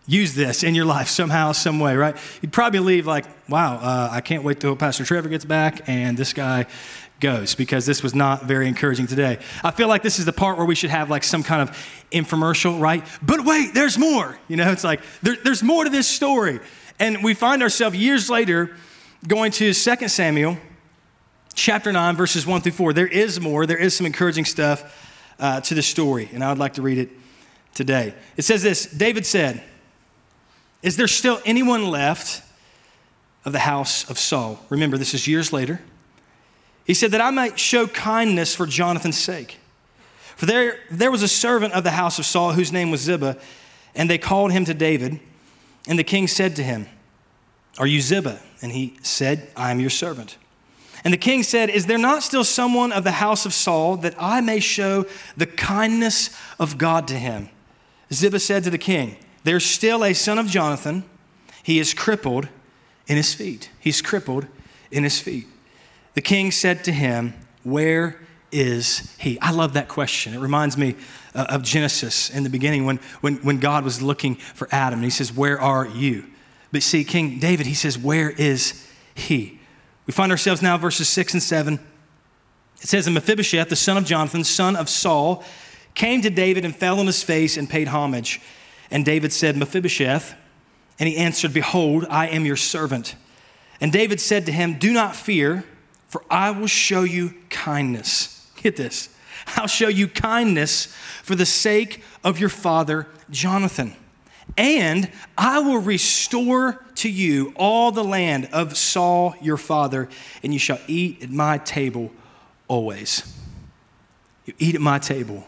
use 0.10 0.34
this 0.34 0.64
in 0.64 0.74
your 0.74 0.86
life 0.86 1.08
somehow, 1.08 1.52
some 1.52 1.80
way, 1.80 1.96
right? 1.96 2.18
You'd 2.42 2.52
probably 2.52 2.80
leave 2.80 3.06
like, 3.06 3.26
wow, 3.48 3.76
uh, 3.76 4.10
I 4.12 4.22
can't 4.22 4.44
wait 4.44 4.60
till 4.60 4.76
Pastor 4.76 5.06
Trevor 5.06 5.30
gets 5.30 5.46
back 5.46 5.88
and 5.88 6.18
this 6.18 6.34
guy 6.34 6.66
goes 7.20 7.54
because 7.54 7.86
this 7.86 8.02
was 8.02 8.16
not 8.16 8.46
very 8.46 8.68
encouraging 8.68 9.06
today. 9.06 9.38
I 9.64 9.70
feel 9.70 9.88
like 9.88 10.02
this 10.02 10.18
is 10.18 10.26
the 10.26 10.34
part 10.34 10.58
where 10.58 10.66
we 10.66 10.74
should 10.74 10.90
have 10.90 11.12
like 11.12 11.24
some 11.24 11.44
kind 11.44 11.62
of 11.62 11.78
infomercial, 12.12 12.82
right? 12.82 13.06
But 13.22 13.46
wait, 13.46 13.76
there's 13.76 14.00
more. 14.00 14.36
You 14.48 14.56
know, 14.56 14.72
it's 14.72 14.84
like 14.84 15.02
there, 15.22 15.36
there's 15.44 15.62
more 15.62 15.84
to 15.84 15.92
this 15.92 16.08
story. 16.08 16.60
And 16.98 17.24
we 17.24 17.36
find 17.36 17.62
ourselves 17.62 17.96
years 17.96 18.32
later 18.32 18.76
going 19.28 19.52
to 19.54 19.74
2 19.74 20.08
Samuel 20.08 20.58
chapter 21.54 21.92
9, 21.92 22.16
verses 22.16 22.48
1 22.48 22.62
through 22.62 22.72
4. 22.72 22.94
There 22.94 23.06
is 23.06 23.40
more, 23.40 23.68
there 23.68 23.78
is 23.78 23.96
some 23.96 24.08
encouraging 24.08 24.46
stuff 24.46 25.08
uh, 25.40 25.62
to 25.62 25.76
the 25.76 25.84
story, 25.84 26.30
and 26.34 26.44
I 26.44 26.50
would 26.50 26.58
like 26.58 26.74
to 26.74 26.82
read 26.82 26.98
it 26.98 27.10
today. 27.76 28.16
It 28.38 28.42
says 28.42 28.64
this 28.64 28.86
David 28.86 29.26
said, 29.26 29.64
is 30.82 30.98
there 30.98 31.08
still 31.08 31.42
anyone 31.46 31.90
left 31.90 32.42
of 33.46 33.52
the 33.52 33.60
house 33.60 34.10
of 34.10 34.18
Saul? 34.18 34.60
Remember, 34.70 34.98
this 34.98 35.14
is 35.14 35.28
years 35.28 35.52
later. 35.52 35.82
He 36.86 36.94
said, 36.94 37.12
That 37.12 37.22
I 37.22 37.32
might 37.32 37.60
show 37.60 37.88
kindness 37.88 38.56
for 38.56 38.66
Jonathan's 38.66 39.18
sake. 39.18 39.58
For 40.36 40.46
there, 40.46 40.80
there 40.90 41.12
was 41.12 41.22
a 41.22 41.28
servant 41.28 41.74
of 41.74 41.84
the 41.84 41.92
house 41.92 42.18
of 42.18 42.26
Saul 42.26 42.54
whose 42.54 42.72
name 42.72 42.92
was 42.92 43.02
Ziba, 43.02 43.38
and 43.94 44.10
they 44.10 44.18
called 44.18 44.52
him 44.52 44.64
to 44.66 44.74
David. 44.74 45.20
And 45.88 46.00
the 46.00 46.04
king 46.04 46.28
said 46.28 46.56
to 46.56 46.64
him, 46.64 46.88
Are 47.78 47.88
you 47.88 48.00
Ziba? 48.00 48.40
And 48.62 48.72
he 48.72 48.98
said, 49.02 49.52
I 49.56 49.72
am 49.72 49.80
your 49.80 49.90
servant. 49.90 50.38
And 51.04 51.14
the 51.14 51.18
king 51.18 51.44
said, 51.44 51.70
Is 51.70 51.86
there 51.86 51.98
not 51.98 52.24
still 52.24 52.44
someone 52.44 52.92
of 52.92 53.04
the 53.04 53.12
house 53.12 53.46
of 53.46 53.54
Saul 53.54 53.98
that 53.98 54.16
I 54.18 54.42
may 54.42 54.60
show 54.60 55.06
the 55.36 55.46
kindness 55.46 56.30
of 56.60 56.78
God 56.78 57.08
to 57.10 57.16
him? 57.16 57.50
Ziba 58.12 58.40
said 58.40 58.64
to 58.64 58.70
the 58.70 58.78
king, 58.78 59.18
there's 59.44 59.66
still 59.66 60.04
a 60.04 60.14
son 60.14 60.38
of 60.38 60.48
Jonathan. 60.48 61.04
He 61.64 61.80
is 61.80 61.94
crippled 61.94 62.48
in 63.08 63.18
his 63.18 63.34
feet. 63.34 63.70
He's 63.80 64.02
crippled 64.02 64.48
in 64.92 65.04
his 65.04 65.20
feet. 65.20 65.48
The 66.14 66.22
king 66.22 66.52
said 66.52 66.84
to 66.86 66.92
him, 66.92 67.34
Where 67.64 68.20
is 68.52 69.16
he? 69.20 69.40
I 69.40 69.52
love 69.52 69.74
that 69.74 69.88
question. 69.88 70.34
It 70.34 70.40
reminds 70.40 70.78
me 70.78 70.96
uh, 71.34 71.46
of 71.50 71.64
Genesis 71.64 72.30
in 72.30 72.44
the 72.44 72.50
beginning 72.50 72.86
when, 72.86 72.98
when, 73.22 73.36
when 73.38 73.60
God 73.60 73.84
was 73.84 74.02
looking 74.02 74.36
for 74.36 74.68
Adam. 74.72 75.00
And 75.00 75.04
he 75.04 75.10
says, 75.10 75.34
Where 75.34 75.60
are 75.60 75.88
you? 75.88 76.26
But 76.72 76.84
see, 76.84 77.04
King 77.04 77.40
David, 77.40 77.66
he 77.66 77.74
says, 77.74 77.98
Where 77.98 78.30
is 78.30 78.88
he? 79.16 79.60
We 80.06 80.14
find 80.14 80.32
ourselves 80.32 80.62
now, 80.62 80.78
verses 80.78 81.08
6 81.08 81.34
and 81.34 81.44
7. 81.44 81.80
It 82.82 82.88
says, 82.88 83.08
And 83.08 83.14
Mephibosheth, 83.14 83.70
the 83.70 83.76
son 83.76 83.98
of 83.98 84.06
Jonathan, 84.06 84.44
son 84.44 84.76
of 84.76 84.90
Saul, 84.90 85.44
came 85.94 86.22
to 86.22 86.30
David 86.30 86.66
and 86.66 86.76
fell 86.76 87.00
on 87.00 87.06
his 87.06 87.24
face 87.24 87.58
and 87.58 87.70
paid 87.70 87.88
homage. 87.90 88.42
And 88.92 89.06
David 89.06 89.32
said, 89.32 89.56
Mephibosheth. 89.56 90.36
And 91.00 91.08
he 91.08 91.18
answered, 91.18 91.54
Behold, 91.54 92.06
I 92.10 92.28
am 92.28 92.46
your 92.46 92.58
servant. 92.58 93.16
And 93.80 93.92
David 93.92 94.20
said 94.20 94.46
to 94.48 94.52
him, 94.52 94.78
Do 94.78 94.92
not 94.92 95.16
fear, 95.16 95.64
for 96.08 96.24
I 96.30 96.52
will 96.52 96.68
show 96.68 97.04
you 97.04 97.34
kindness. 97.50 98.48
Get 98.62 98.76
this. 98.76 99.10
I'll 99.56 99.68
show 99.68 99.88
you 99.88 100.08
kindness 100.08 100.88
for 101.24 101.36
the 101.36 101.46
sake 101.46 102.04
of 102.24 102.40
your 102.40 102.50
father 102.50 103.08
Jonathan. 103.30 103.96
And 104.58 105.10
I 105.38 105.60
will 105.60 105.80
restore 105.80 106.84
to 106.96 107.10
you 107.10 107.54
all 107.56 107.92
the 107.92 108.04
land 108.04 108.50
of 108.52 108.76
Saul 108.76 109.36
your 109.42 109.58
father, 109.58 110.10
and 110.44 110.52
you 110.52 110.60
shall 110.60 110.80
eat 110.88 111.24
at 111.24 111.30
my 111.30 111.60
table 111.60 112.12
always. 112.68 113.38
You 114.46 114.54
eat 114.60 114.76
at 114.76 114.82
my 114.82 115.00
table 115.00 115.48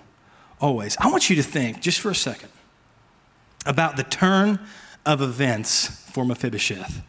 always. 0.61 0.95
I 0.99 1.09
want 1.09 1.29
you 1.29 1.35
to 1.37 1.43
think 1.43 1.81
just 1.81 1.99
for 1.99 2.11
a 2.11 2.15
second 2.15 2.49
about 3.65 3.97
the 3.97 4.03
turn 4.03 4.59
of 5.05 5.21
events 5.21 5.87
for 6.11 6.25
Mephibosheth. 6.25 7.01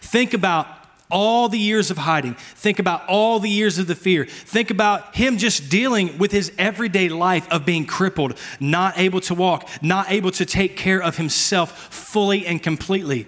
Think 0.00 0.34
about 0.34 0.66
all 1.10 1.48
the 1.48 1.58
years 1.58 1.90
of 1.90 1.98
hiding. 1.98 2.34
Think 2.34 2.78
about 2.78 3.08
all 3.08 3.38
the 3.38 3.50
years 3.50 3.78
of 3.78 3.86
the 3.86 3.94
fear. 3.94 4.24
Think 4.24 4.70
about 4.70 5.14
him 5.14 5.38
just 5.38 5.68
dealing 5.70 6.18
with 6.18 6.32
his 6.32 6.52
everyday 6.58 7.08
life 7.08 7.48
of 7.50 7.64
being 7.64 7.86
crippled, 7.86 8.36
not 8.58 8.98
able 8.98 9.20
to 9.22 9.34
walk, 9.34 9.68
not 9.82 10.10
able 10.10 10.30
to 10.32 10.44
take 10.44 10.76
care 10.76 11.00
of 11.00 11.16
himself 11.16 11.94
fully 11.94 12.46
and 12.46 12.62
completely. 12.62 13.26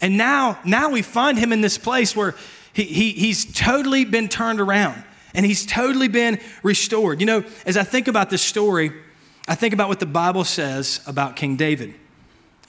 And 0.00 0.18
now, 0.18 0.58
now 0.64 0.90
we 0.90 1.00
find 1.00 1.38
him 1.38 1.52
in 1.52 1.62
this 1.62 1.78
place 1.78 2.14
where 2.14 2.34
he, 2.74 2.84
he, 2.84 3.12
he's 3.12 3.50
totally 3.54 4.04
been 4.04 4.28
turned 4.28 4.60
around 4.60 5.02
and 5.32 5.46
he's 5.46 5.64
totally 5.64 6.08
been 6.08 6.38
restored. 6.62 7.20
You 7.20 7.26
know, 7.26 7.44
as 7.64 7.76
I 7.76 7.84
think 7.84 8.08
about 8.08 8.28
this 8.28 8.42
story, 8.42 8.92
I 9.46 9.54
think 9.54 9.74
about 9.74 9.88
what 9.88 10.00
the 10.00 10.06
Bible 10.06 10.44
says 10.44 11.00
about 11.06 11.36
King 11.36 11.56
David. 11.56 11.94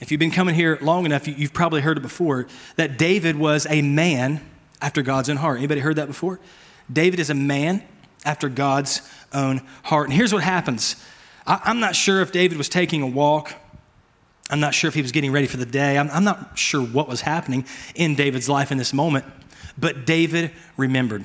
If 0.00 0.10
you've 0.10 0.18
been 0.18 0.30
coming 0.30 0.54
here 0.54 0.78
long 0.82 1.06
enough, 1.06 1.26
you've 1.26 1.54
probably 1.54 1.80
heard 1.80 1.96
it 1.96 2.02
before 2.02 2.46
that 2.76 2.98
David 2.98 3.36
was 3.36 3.66
a 3.70 3.80
man 3.80 4.42
after 4.82 5.00
God's 5.00 5.30
own 5.30 5.38
heart. 5.38 5.56
Anybody 5.56 5.80
heard 5.80 5.96
that 5.96 6.06
before? 6.06 6.38
David 6.92 7.18
is 7.18 7.30
a 7.30 7.34
man 7.34 7.82
after 8.24 8.50
God's 8.50 9.00
own 9.32 9.62
heart. 9.84 10.08
And 10.08 10.12
here's 10.12 10.34
what 10.34 10.42
happens 10.42 10.96
I'm 11.46 11.80
not 11.80 11.96
sure 11.96 12.20
if 12.20 12.32
David 12.32 12.58
was 12.58 12.68
taking 12.68 13.02
a 13.02 13.06
walk. 13.06 13.54
I'm 14.50 14.60
not 14.60 14.74
sure 14.74 14.88
if 14.88 14.94
he 14.94 15.02
was 15.02 15.12
getting 15.12 15.32
ready 15.32 15.46
for 15.46 15.56
the 15.56 15.66
day. 15.66 15.98
I'm, 15.98 16.10
I'm 16.10 16.24
not 16.24 16.58
sure 16.58 16.82
what 16.82 17.08
was 17.08 17.22
happening 17.22 17.64
in 17.94 18.14
David's 18.14 18.48
life 18.48 18.70
in 18.70 18.78
this 18.78 18.92
moment. 18.92 19.24
But 19.78 20.06
David 20.06 20.52
remembered. 20.76 21.24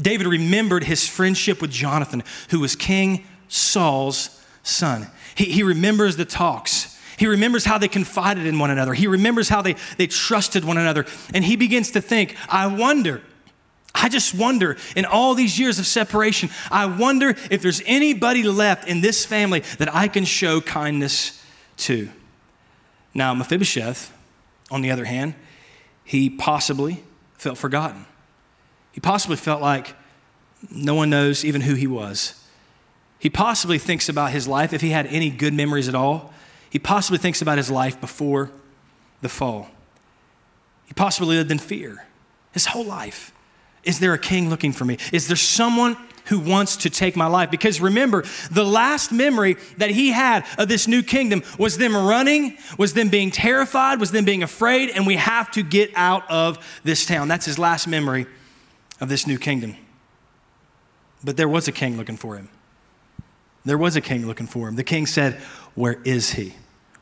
David 0.00 0.26
remembered 0.26 0.84
his 0.84 1.06
friendship 1.08 1.60
with 1.60 1.70
Jonathan, 1.70 2.22
who 2.50 2.60
was 2.60 2.76
king 2.76 3.26
Saul's 3.48 4.44
son. 4.62 5.08
He, 5.34 5.46
he 5.46 5.62
remembers 5.62 6.16
the 6.16 6.24
talks. 6.24 6.98
He 7.16 7.26
remembers 7.26 7.64
how 7.64 7.78
they 7.78 7.88
confided 7.88 8.46
in 8.46 8.58
one 8.58 8.70
another. 8.70 8.94
He 8.94 9.08
remembers 9.08 9.48
how 9.48 9.62
they, 9.62 9.74
they 9.96 10.06
trusted 10.06 10.64
one 10.64 10.78
another. 10.78 11.04
And 11.34 11.44
he 11.44 11.56
begins 11.56 11.90
to 11.92 12.00
think, 12.00 12.36
I 12.48 12.68
wonder, 12.68 13.22
I 13.94 14.08
just 14.08 14.34
wonder, 14.34 14.76
in 14.94 15.04
all 15.04 15.34
these 15.34 15.58
years 15.58 15.80
of 15.80 15.86
separation, 15.86 16.50
I 16.70 16.86
wonder 16.86 17.34
if 17.50 17.60
there's 17.60 17.82
anybody 17.86 18.44
left 18.44 18.86
in 18.86 19.00
this 19.00 19.24
family 19.24 19.60
that 19.78 19.92
I 19.92 20.06
can 20.06 20.24
show 20.24 20.60
kindness 20.60 21.44
to. 21.78 22.08
Now, 23.14 23.34
Mephibosheth, 23.34 24.12
on 24.70 24.82
the 24.82 24.92
other 24.92 25.04
hand, 25.04 25.34
he 26.04 26.30
possibly 26.30 27.02
felt 27.34 27.58
forgotten. 27.58 28.06
He 28.92 29.00
possibly 29.00 29.36
felt 29.36 29.60
like 29.60 29.96
no 30.70 30.94
one 30.94 31.10
knows 31.10 31.44
even 31.44 31.62
who 31.62 31.74
he 31.74 31.86
was. 31.88 32.37
He 33.18 33.30
possibly 33.30 33.78
thinks 33.78 34.08
about 34.08 34.30
his 34.30 34.46
life, 34.46 34.72
if 34.72 34.80
he 34.80 34.90
had 34.90 35.06
any 35.06 35.30
good 35.30 35.52
memories 35.52 35.88
at 35.88 35.94
all. 35.94 36.32
He 36.70 36.78
possibly 36.78 37.18
thinks 37.18 37.42
about 37.42 37.58
his 37.58 37.70
life 37.70 38.00
before 38.00 38.50
the 39.22 39.28
fall. 39.28 39.68
He 40.86 40.94
possibly 40.94 41.36
lived 41.36 41.50
in 41.50 41.58
fear 41.58 42.04
his 42.52 42.66
whole 42.66 42.84
life. 42.84 43.32
Is 43.84 44.00
there 44.00 44.14
a 44.14 44.18
king 44.18 44.50
looking 44.50 44.72
for 44.72 44.84
me? 44.84 44.98
Is 45.12 45.28
there 45.28 45.36
someone 45.36 45.96
who 46.26 46.38
wants 46.38 46.78
to 46.78 46.90
take 46.90 47.16
my 47.16 47.26
life? 47.26 47.50
Because 47.50 47.80
remember, 47.80 48.24
the 48.50 48.64
last 48.64 49.12
memory 49.12 49.56
that 49.78 49.90
he 49.90 50.10
had 50.10 50.44
of 50.58 50.68
this 50.68 50.86
new 50.88 51.02
kingdom 51.02 51.42
was 51.58 51.78
them 51.78 51.96
running, 51.96 52.58
was 52.76 52.94
them 52.94 53.08
being 53.08 53.30
terrified, 53.30 54.00
was 54.00 54.10
them 54.10 54.24
being 54.24 54.42
afraid, 54.42 54.90
and 54.90 55.06
we 55.06 55.16
have 55.16 55.50
to 55.52 55.62
get 55.62 55.90
out 55.94 56.28
of 56.30 56.80
this 56.84 57.06
town. 57.06 57.28
That's 57.28 57.46
his 57.46 57.58
last 57.58 57.86
memory 57.86 58.26
of 59.00 59.08
this 59.08 59.26
new 59.26 59.38
kingdom. 59.38 59.76
But 61.22 61.36
there 61.36 61.48
was 61.48 61.68
a 61.68 61.72
king 61.72 61.96
looking 61.96 62.16
for 62.16 62.36
him. 62.36 62.48
There 63.64 63.78
was 63.78 63.96
a 63.96 64.00
king 64.00 64.26
looking 64.26 64.46
for 64.46 64.68
him. 64.68 64.76
The 64.76 64.84
king 64.84 65.06
said, 65.06 65.34
Where 65.74 66.00
is 66.04 66.30
he? 66.30 66.54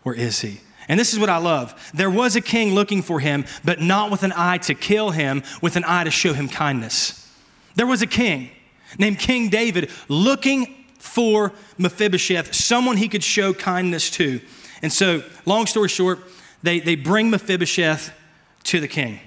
Where 0.02 0.14
is 0.14 0.40
he? 0.40 0.60
And 0.88 1.00
this 1.00 1.12
is 1.12 1.18
what 1.18 1.28
I 1.28 1.38
love. 1.38 1.90
There 1.94 2.10
was 2.10 2.36
a 2.36 2.40
king 2.40 2.74
looking 2.74 3.02
for 3.02 3.18
him, 3.20 3.44
but 3.64 3.80
not 3.80 4.10
with 4.10 4.22
an 4.22 4.32
eye 4.36 4.58
to 4.58 4.74
kill 4.74 5.10
him, 5.10 5.42
with 5.60 5.76
an 5.76 5.84
eye 5.86 6.04
to 6.04 6.10
show 6.10 6.32
him 6.32 6.48
kindness. 6.48 7.28
There 7.74 7.86
was 7.86 8.02
a 8.02 8.06
king 8.06 8.50
named 8.98 9.18
King 9.18 9.48
David 9.48 9.90
looking 10.08 10.84
for 10.98 11.52
Mephibosheth, 11.78 12.54
someone 12.54 12.96
he 12.96 13.08
could 13.08 13.24
show 13.24 13.52
kindness 13.52 14.10
to. 14.12 14.40
And 14.82 14.92
so, 14.92 15.22
long 15.44 15.66
story 15.66 15.88
short, 15.88 16.20
they, 16.62 16.80
they 16.80 16.96
bring 16.96 17.30
Mephibosheth 17.30 18.12
to 18.64 18.80
the 18.80 18.88
king. 18.88 19.20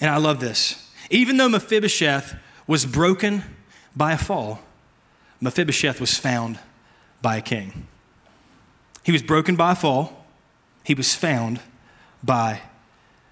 And 0.00 0.10
I 0.10 0.16
love 0.18 0.40
this. 0.40 0.90
Even 1.10 1.36
though 1.36 1.48
Mephibosheth 1.48 2.36
was 2.66 2.84
broken 2.84 3.42
by 3.94 4.12
a 4.12 4.18
fall, 4.18 4.60
Mephibosheth 5.40 6.00
was 6.00 6.16
found 6.16 6.58
by 7.22 7.36
a 7.36 7.42
king. 7.42 7.86
He 9.02 9.12
was 9.12 9.22
broken 9.22 9.56
by 9.56 9.72
a 9.72 9.76
fall, 9.76 10.26
he 10.84 10.94
was 10.94 11.14
found 11.14 11.60
by 12.22 12.60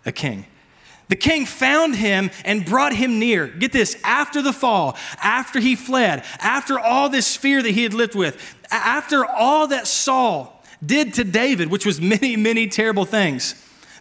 a 0.07 0.13
king. 0.13 0.47
The 1.09 1.17
king 1.17 1.45
found 1.45 1.97
him 1.97 2.31
and 2.45 2.65
brought 2.65 2.95
him 2.95 3.19
near. 3.19 3.47
Get 3.47 3.73
this, 3.73 3.97
after 4.03 4.41
the 4.41 4.53
fall, 4.53 4.97
after 5.23 5.61
he 5.61 5.77
fled, 5.77 6.25
after 6.39 6.79
all 6.79 7.09
this 7.09 7.37
fear 7.37 7.63
that 7.63 7.71
he 7.73 7.83
had 7.83 7.93
lived 7.93 8.15
with, 8.15 8.57
after 8.71 9.25
all 9.25 9.69
that 9.69 9.87
Saul 9.87 10.63
did 10.85 11.15
to 11.15 11.25
David, 11.25 11.71
which 11.71 11.85
was 11.85 12.01
many, 12.01 12.37
many 12.37 12.69
terrible 12.69 13.05
things, 13.05 13.55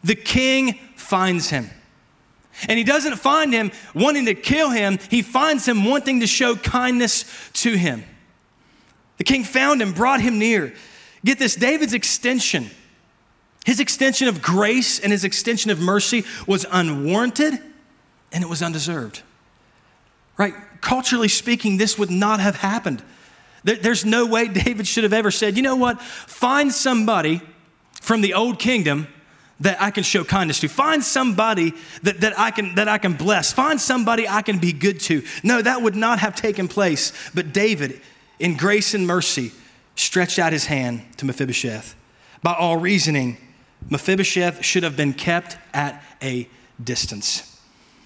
the 0.04 0.16
king 0.16 0.80
finds 0.96 1.50
him. 1.50 1.70
And 2.68 2.78
he 2.78 2.84
doesn't 2.84 3.18
find 3.18 3.54
him 3.54 3.72
wanting 3.94 4.26
to 4.26 4.36
kill 4.36 4.70
him, 4.70 5.00
he 5.10 5.22
finds 5.22 5.68
him 5.68 5.86
wanting 5.86 6.20
to 6.20 6.28
show 6.28 6.56
kindness 6.56 7.26
to 7.54 7.74
him. 7.74 8.04
The 9.18 9.24
king 9.24 9.44
found 9.44 9.82
him, 9.82 9.94
brought 9.94 10.22
him 10.22 10.40
near. 10.40 10.74
Get 11.26 11.40
this 11.40 11.56
David's 11.56 11.94
extension, 11.94 12.70
his 13.66 13.80
extension 13.80 14.28
of 14.28 14.42
grace 14.42 15.00
and 15.00 15.12
his 15.12 15.24
extension 15.24 15.72
of 15.72 15.80
mercy 15.80 16.26
was 16.46 16.66
unwarranted 16.70 17.54
and 18.32 18.44
it 18.44 18.50
was 18.50 18.62
undeserved. 18.62 19.22
Right? 20.38 20.54
Culturally 20.82 21.30
speaking, 21.30 21.78
this 21.78 21.98
would 21.98 22.12
not 22.12 22.40
have 22.40 22.58
happened. 22.58 23.02
There's 23.64 24.04
no 24.04 24.26
way 24.26 24.48
David 24.50 24.88
should 24.88 25.04
have 25.04 25.14
ever 25.14 25.32
said, 25.32 25.56
you 25.56 25.64
know 25.64 25.78
what? 25.78 26.02
Find 26.02 26.74
somebody 26.74 27.42
from 28.02 28.22
the 28.22 28.34
old 28.34 28.60
kingdom 28.60 29.08
that 29.64 29.82
I 29.82 29.92
can 29.92 30.04
show 30.04 30.24
kindness 30.24 30.60
to. 30.60 30.68
Find 30.68 31.04
somebody 31.04 31.74
that, 32.04 32.20
that, 32.22 32.38
I 32.38 32.52
can, 32.52 32.76
that 32.76 32.88
I 32.88 32.98
can 32.98 33.14
bless. 33.14 33.54
Find 33.54 33.80
somebody 33.80 34.28
I 34.28 34.42
can 34.42 34.60
be 34.60 34.74
good 34.74 35.00
to. 35.02 35.24
No, 35.42 35.62
that 35.62 35.82
would 35.82 35.96
not 35.96 36.20
have 36.20 36.36
taken 36.36 36.68
place. 36.68 37.14
But 37.34 37.54
David, 37.54 38.02
in 38.40 38.58
grace 38.58 38.94
and 38.94 39.08
mercy, 39.08 39.52
stretched 39.96 40.38
out 40.38 40.52
his 40.52 40.66
hand 40.66 41.02
to 41.18 41.26
Mephibosheth. 41.26 41.96
By 42.42 42.54
all 42.54 42.78
reasoning, 42.78 43.38
Mephibosheth 43.90 44.64
should 44.64 44.84
have 44.84 44.98
been 44.98 45.14
kept 45.14 45.58
at 45.74 46.04
a 46.22 46.50
distance. 46.84 47.60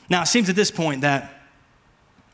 Now, 0.10 0.22
it 0.22 0.28
seems 0.28 0.50
at 0.50 0.56
this 0.56 0.70
point 0.70 1.02
that 1.02 1.42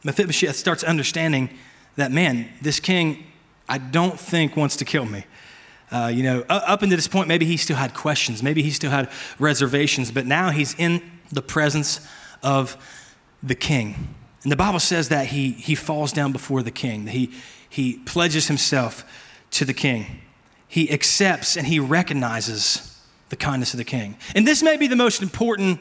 Mephibosheth 0.04 0.58
starts 0.58 0.84
understanding 0.84 1.50
that, 1.96 2.12
man, 2.12 2.50
this 2.62 2.82
king, 2.82 3.24
I 3.70 3.78
don't 3.78 4.20
think 4.20 4.58
wants 4.58 4.76
to 4.78 4.86
kill 4.86 5.06
me. 5.06 5.26
Uh, 5.94 6.08
you 6.08 6.24
know, 6.24 6.44
up 6.50 6.82
until 6.82 6.98
this 6.98 7.08
point, 7.08 7.28
maybe 7.28 7.46
he 7.46 7.56
still 7.56 7.76
had 7.76 7.94
questions, 7.94 8.42
maybe 8.42 8.64
he 8.64 8.72
still 8.72 8.90
had 8.90 9.12
reservations, 9.38 10.12
but 10.12 10.26
now 10.26 10.50
he's 10.50 10.74
in 10.80 11.00
the 11.32 11.42
presence 11.42 12.00
of 12.42 12.76
the 13.44 13.54
king. 13.54 14.16
And 14.42 14.52
the 14.52 14.56
Bible 14.56 14.80
says 14.80 15.10
that 15.10 15.28
he, 15.28 15.52
he 15.52 15.76
falls 15.76 16.12
down 16.12 16.32
before 16.32 16.64
the 16.64 16.72
king, 16.72 17.06
he, 17.06 17.32
he 17.70 18.00
pledges 18.00 18.48
himself 18.48 19.06
to 19.52 19.66
the 19.66 19.74
king. 19.74 20.22
He 20.68 20.92
accepts 20.92 21.56
and 21.56 21.68
he 21.68 21.80
recognizes 21.80 23.00
the 23.30 23.36
kindness 23.36 23.76
of 23.76 23.78
the 23.78 23.84
king. 23.84 24.18
And 24.34 24.48
this 24.48 24.64
may 24.64 24.78
be 24.78 24.88
the 24.88 24.96
most 24.96 25.22
important, 25.22 25.80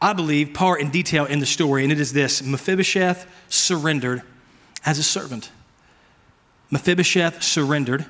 I 0.00 0.12
believe, 0.12 0.54
part 0.54 0.80
and 0.80 0.92
detail 0.92 1.24
in 1.24 1.40
the 1.40 1.46
story, 1.46 1.82
and 1.82 1.90
it 1.90 1.98
is 1.98 2.12
this 2.12 2.40
Mephibosheth 2.40 3.26
surrendered 3.48 4.22
as 4.86 5.00
a 5.00 5.02
servant. 5.02 5.50
Mephibosheth 6.70 7.42
surrendered 7.42 8.06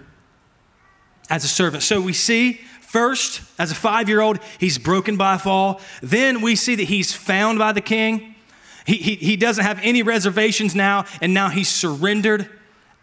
as 1.30 1.44
a 1.44 1.48
servant. 1.48 1.82
So 1.82 2.00
we 2.00 2.12
see 2.12 2.60
first, 2.80 3.42
as 3.58 3.70
a 3.70 3.74
five 3.74 4.08
year 4.08 4.20
old, 4.20 4.38
he's 4.58 4.78
broken 4.78 5.16
by 5.16 5.34
a 5.34 5.38
fall. 5.38 5.80
Then 6.02 6.40
we 6.40 6.56
see 6.56 6.74
that 6.76 6.84
he's 6.84 7.12
found 7.12 7.58
by 7.58 7.72
the 7.72 7.80
king. 7.80 8.34
He, 8.86 8.96
he, 8.96 9.14
he 9.16 9.36
doesn't 9.36 9.64
have 9.64 9.80
any 9.82 10.02
reservations 10.02 10.74
now, 10.74 11.06
and 11.20 11.32
now 11.32 11.48
he's 11.48 11.68
surrendered 11.68 12.48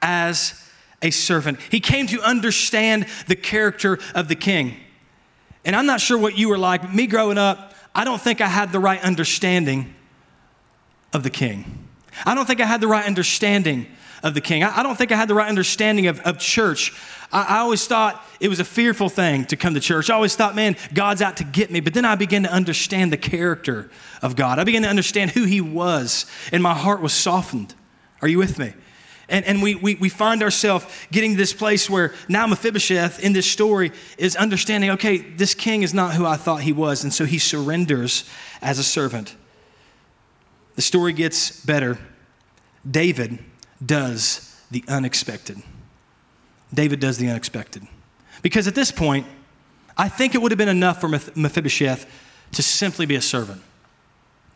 as 0.01 0.53
a 1.01 1.09
servant. 1.09 1.59
He 1.69 1.79
came 1.79 2.07
to 2.07 2.21
understand 2.21 3.07
the 3.27 3.35
character 3.35 3.97
of 4.13 4.27
the 4.27 4.35
king. 4.35 4.77
And 5.65 5.75
I'm 5.75 5.85
not 5.85 6.01
sure 6.01 6.17
what 6.17 6.37
you 6.37 6.49
were 6.49 6.57
like, 6.57 6.93
me 6.93 7.07
growing 7.07 7.37
up, 7.37 7.73
I 7.93 8.03
don't 8.03 8.21
think 8.21 8.41
I 8.41 8.47
had 8.47 8.71
the 8.71 8.79
right 8.79 9.01
understanding 9.01 9.93
of 11.13 11.23
the 11.23 11.29
king. 11.29 11.87
I 12.25 12.35
don't 12.35 12.45
think 12.45 12.61
I 12.61 12.65
had 12.65 12.81
the 12.81 12.87
right 12.87 13.05
understanding 13.05 13.87
of 14.23 14.33
the 14.33 14.41
king. 14.41 14.63
I, 14.63 14.79
I 14.79 14.83
don't 14.83 14.97
think 14.97 15.11
I 15.11 15.15
had 15.15 15.27
the 15.27 15.35
right 15.35 15.49
understanding 15.49 16.07
of, 16.07 16.19
of 16.21 16.39
church. 16.39 16.93
I, 17.31 17.57
I 17.57 17.57
always 17.59 17.85
thought 17.87 18.23
it 18.39 18.49
was 18.49 18.59
a 18.59 18.65
fearful 18.65 19.09
thing 19.09 19.45
to 19.45 19.55
come 19.55 19.73
to 19.73 19.79
church. 19.79 20.09
I 20.09 20.15
always 20.15 20.35
thought, 20.35 20.55
man, 20.55 20.75
God's 20.93 21.21
out 21.21 21.37
to 21.37 21.43
get 21.43 21.71
me. 21.71 21.79
But 21.79 21.93
then 21.93 22.05
I 22.05 22.15
began 22.15 22.43
to 22.43 22.51
understand 22.51 23.11
the 23.11 23.17
character 23.17 23.89
of 24.21 24.35
God. 24.35 24.59
I 24.59 24.63
began 24.63 24.83
to 24.83 24.89
understand 24.89 25.31
who 25.31 25.43
He 25.45 25.61
was, 25.61 26.25
and 26.51 26.61
my 26.61 26.73
heart 26.73 27.01
was 27.01 27.13
softened. 27.13 27.73
Are 28.21 28.27
you 28.27 28.37
with 28.37 28.59
me? 28.59 28.73
And, 29.29 29.45
and 29.45 29.63
we, 29.63 29.75
we, 29.75 29.95
we 29.95 30.09
find 30.09 30.43
ourselves 30.43 30.85
getting 31.09 31.31
to 31.31 31.37
this 31.37 31.53
place 31.53 31.89
where 31.89 32.13
now 32.27 32.45
Mephibosheth 32.47 33.23
in 33.23 33.31
this 33.31 33.49
story 33.49 33.93
is 34.17 34.35
understanding 34.35 34.89
okay, 34.91 35.17
this 35.17 35.55
king 35.55 35.83
is 35.83 35.93
not 35.93 36.15
who 36.15 36.25
I 36.25 36.35
thought 36.35 36.61
he 36.61 36.73
was. 36.73 37.03
And 37.03 37.13
so 37.13 37.23
he 37.23 37.39
surrenders 37.39 38.29
as 38.61 38.77
a 38.77 38.83
servant. 38.83 39.37
The 40.75 40.81
story 40.81 41.13
gets 41.13 41.63
better. 41.65 41.97
David 42.89 43.39
does 43.85 44.61
the 44.71 44.83
unexpected. 44.87 45.61
David 46.73 46.99
does 46.99 47.17
the 47.17 47.29
unexpected. 47.29 47.85
Because 48.41 48.67
at 48.67 48.75
this 48.75 48.91
point, 48.91 49.27
I 49.97 50.09
think 50.09 50.35
it 50.35 50.41
would 50.41 50.51
have 50.51 50.57
been 50.57 50.69
enough 50.69 51.01
for 51.01 51.09
Mephibosheth 51.09 52.05
to 52.53 52.63
simply 52.63 53.05
be 53.05 53.15
a 53.15 53.21
servant. 53.21 53.61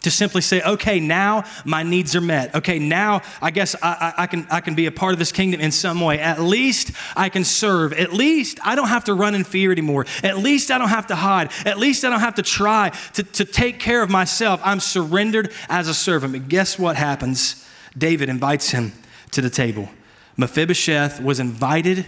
To 0.01 0.11
simply 0.11 0.41
say, 0.41 0.61
okay, 0.61 0.99
now 0.99 1.45
my 1.65 1.81
needs 1.81 2.15
are 2.15 2.21
met. 2.21 2.53
Okay, 2.53 2.77
now 2.77 3.21
I 3.41 3.49
guess 3.49 3.75
I, 3.81 4.13
I, 4.17 4.23
I, 4.23 4.27
can, 4.27 4.47
I 4.51 4.61
can 4.61 4.75
be 4.75 4.85
a 4.85 4.91
part 4.91 5.13
of 5.13 5.19
this 5.19 5.31
kingdom 5.31 5.59
in 5.59 5.71
some 5.71 5.99
way. 5.99 6.19
At 6.19 6.39
least 6.39 6.91
I 7.15 7.29
can 7.29 7.43
serve. 7.43 7.91
At 7.91 8.13
least 8.13 8.59
I 8.63 8.75
don't 8.75 8.87
have 8.87 9.05
to 9.05 9.15
run 9.15 9.33
in 9.33 9.43
fear 9.43 9.71
anymore. 9.71 10.05
At 10.23 10.37
least 10.37 10.69
I 10.69 10.77
don't 10.77 10.89
have 10.89 11.07
to 11.07 11.15
hide. 11.15 11.51
At 11.65 11.79
least 11.79 12.05
I 12.05 12.11
don't 12.11 12.19
have 12.19 12.35
to 12.35 12.43
try 12.43 12.89
to, 13.13 13.23
to 13.23 13.45
take 13.45 13.79
care 13.79 14.03
of 14.03 14.11
myself. 14.11 14.61
I'm 14.63 14.79
surrendered 14.79 15.51
as 15.69 15.87
a 15.87 15.93
servant. 15.93 16.33
But 16.33 16.49
guess 16.49 16.77
what 16.77 16.97
happens? 16.97 17.67
David 17.97 18.29
invites 18.29 18.69
him 18.69 18.93
to 19.35 19.41
the 19.41 19.49
table. 19.49 19.89
Mephibosheth 20.37 21.21
was 21.21 21.39
invited 21.39 22.05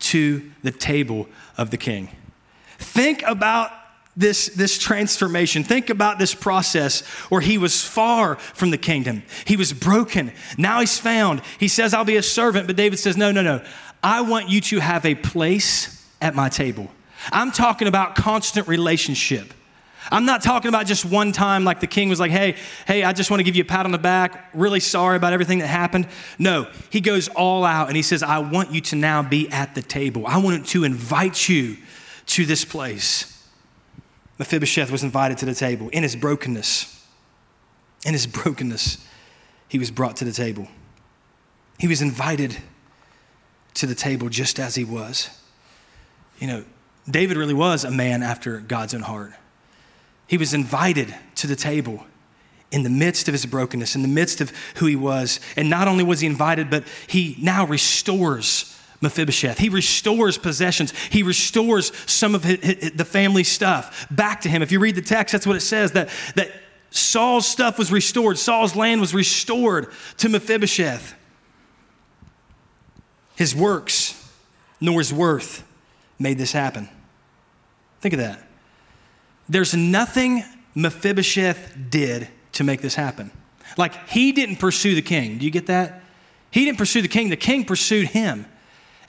to 0.00 0.50
the 0.62 0.72
table 0.72 1.28
of 1.56 1.70
the 1.70 1.76
king. 1.76 2.10
Think 2.78 3.22
about 3.22 3.70
this, 4.16 4.46
this 4.48 4.78
transformation. 4.78 5.64
Think 5.64 5.88
about 5.88 6.18
this 6.18 6.34
process 6.34 7.00
where 7.30 7.40
he 7.40 7.56
was 7.56 7.82
far 7.82 8.36
from 8.36 8.70
the 8.70 8.78
kingdom. 8.78 9.22
He 9.46 9.56
was 9.56 9.72
broken. 9.72 10.32
Now 10.58 10.80
he's 10.80 10.98
found. 10.98 11.40
He 11.58 11.68
says, 11.68 11.94
I'll 11.94 12.04
be 12.04 12.16
a 12.16 12.22
servant. 12.22 12.66
But 12.66 12.76
David 12.76 12.98
says, 12.98 13.16
No, 13.16 13.32
no, 13.32 13.42
no. 13.42 13.64
I 14.02 14.20
want 14.22 14.50
you 14.50 14.60
to 14.62 14.80
have 14.80 15.06
a 15.06 15.14
place 15.14 16.04
at 16.20 16.34
my 16.34 16.48
table. 16.48 16.90
I'm 17.30 17.52
talking 17.52 17.88
about 17.88 18.16
constant 18.16 18.66
relationship. 18.66 19.54
I'm 20.10 20.24
not 20.24 20.42
talking 20.42 20.68
about 20.68 20.86
just 20.86 21.04
one 21.04 21.32
time 21.32 21.64
like 21.64 21.80
the 21.80 21.86
king 21.86 22.08
was 22.08 22.18
like, 22.18 22.30
hey, 22.30 22.56
hey, 22.86 23.04
I 23.04 23.12
just 23.12 23.30
want 23.30 23.40
to 23.40 23.44
give 23.44 23.56
you 23.56 23.62
a 23.62 23.66
pat 23.66 23.84
on 23.86 23.92
the 23.92 23.98
back, 23.98 24.50
really 24.52 24.80
sorry 24.80 25.16
about 25.16 25.32
everything 25.32 25.58
that 25.60 25.68
happened. 25.68 26.08
No, 26.38 26.68
he 26.90 27.00
goes 27.00 27.28
all 27.28 27.64
out 27.64 27.88
and 27.88 27.96
he 27.96 28.02
says, 28.02 28.22
I 28.22 28.38
want 28.38 28.72
you 28.72 28.80
to 28.82 28.96
now 28.96 29.22
be 29.22 29.48
at 29.50 29.74
the 29.74 29.82
table. 29.82 30.26
I 30.26 30.38
want 30.38 30.66
to 30.68 30.84
invite 30.84 31.48
you 31.48 31.76
to 32.26 32.44
this 32.44 32.64
place. 32.64 33.28
Mephibosheth 34.38 34.90
was 34.90 35.04
invited 35.04 35.38
to 35.38 35.46
the 35.46 35.54
table 35.54 35.88
in 35.90 36.02
his 36.02 36.16
brokenness. 36.16 37.06
In 38.04 38.12
his 38.12 38.26
brokenness, 38.26 39.06
he 39.68 39.78
was 39.78 39.90
brought 39.90 40.16
to 40.16 40.24
the 40.24 40.32
table. 40.32 40.66
He 41.78 41.86
was 41.86 42.02
invited 42.02 42.56
to 43.74 43.86
the 43.86 43.94
table 43.94 44.28
just 44.28 44.58
as 44.58 44.74
he 44.74 44.84
was. 44.84 45.30
You 46.38 46.46
know, 46.46 46.64
David 47.08 47.36
really 47.36 47.54
was 47.54 47.84
a 47.84 47.90
man 47.90 48.22
after 48.22 48.58
God's 48.58 48.94
own 48.94 49.02
heart. 49.02 49.32
He 50.32 50.38
was 50.38 50.54
invited 50.54 51.14
to 51.34 51.46
the 51.46 51.54
table 51.54 52.06
in 52.70 52.84
the 52.84 52.88
midst 52.88 53.28
of 53.28 53.32
his 53.32 53.44
brokenness, 53.44 53.94
in 53.94 54.00
the 54.00 54.08
midst 54.08 54.40
of 54.40 54.50
who 54.76 54.86
he 54.86 54.96
was. 54.96 55.40
And 55.58 55.68
not 55.68 55.88
only 55.88 56.04
was 56.04 56.20
he 56.20 56.26
invited, 56.26 56.70
but 56.70 56.84
he 57.06 57.36
now 57.38 57.66
restores 57.66 58.74
Mephibosheth. 59.02 59.58
He 59.58 59.68
restores 59.68 60.38
possessions. 60.38 60.94
He 61.10 61.22
restores 61.22 61.94
some 62.10 62.34
of 62.34 62.44
his, 62.44 62.60
his, 62.60 62.92
the 62.92 63.04
family 63.04 63.44
stuff 63.44 64.06
back 64.10 64.40
to 64.40 64.48
him. 64.48 64.62
If 64.62 64.72
you 64.72 64.80
read 64.80 64.94
the 64.94 65.02
text, 65.02 65.32
that's 65.32 65.46
what 65.46 65.56
it 65.56 65.60
says 65.60 65.92
that, 65.92 66.08
that 66.34 66.50
Saul's 66.88 67.46
stuff 67.46 67.76
was 67.76 67.92
restored, 67.92 68.38
Saul's 68.38 68.74
land 68.74 69.02
was 69.02 69.12
restored 69.12 69.88
to 70.16 70.30
Mephibosheth. 70.30 71.14
His 73.36 73.54
works, 73.54 74.32
nor 74.80 74.98
his 74.98 75.12
worth, 75.12 75.62
made 76.18 76.38
this 76.38 76.52
happen. 76.52 76.88
Think 78.00 78.14
of 78.14 78.20
that. 78.20 78.42
There's 79.52 79.74
nothing 79.74 80.44
Mephibosheth 80.74 81.76
did 81.90 82.26
to 82.52 82.64
make 82.64 82.80
this 82.80 82.94
happen. 82.94 83.30
Like, 83.76 84.08
he 84.08 84.32
didn't 84.32 84.56
pursue 84.56 84.94
the 84.94 85.02
king. 85.02 85.36
Do 85.36 85.44
you 85.44 85.50
get 85.50 85.66
that? 85.66 86.02
He 86.50 86.64
didn't 86.64 86.78
pursue 86.78 87.02
the 87.02 87.08
king, 87.08 87.28
the 87.28 87.36
king 87.36 87.66
pursued 87.66 88.08
him. 88.08 88.46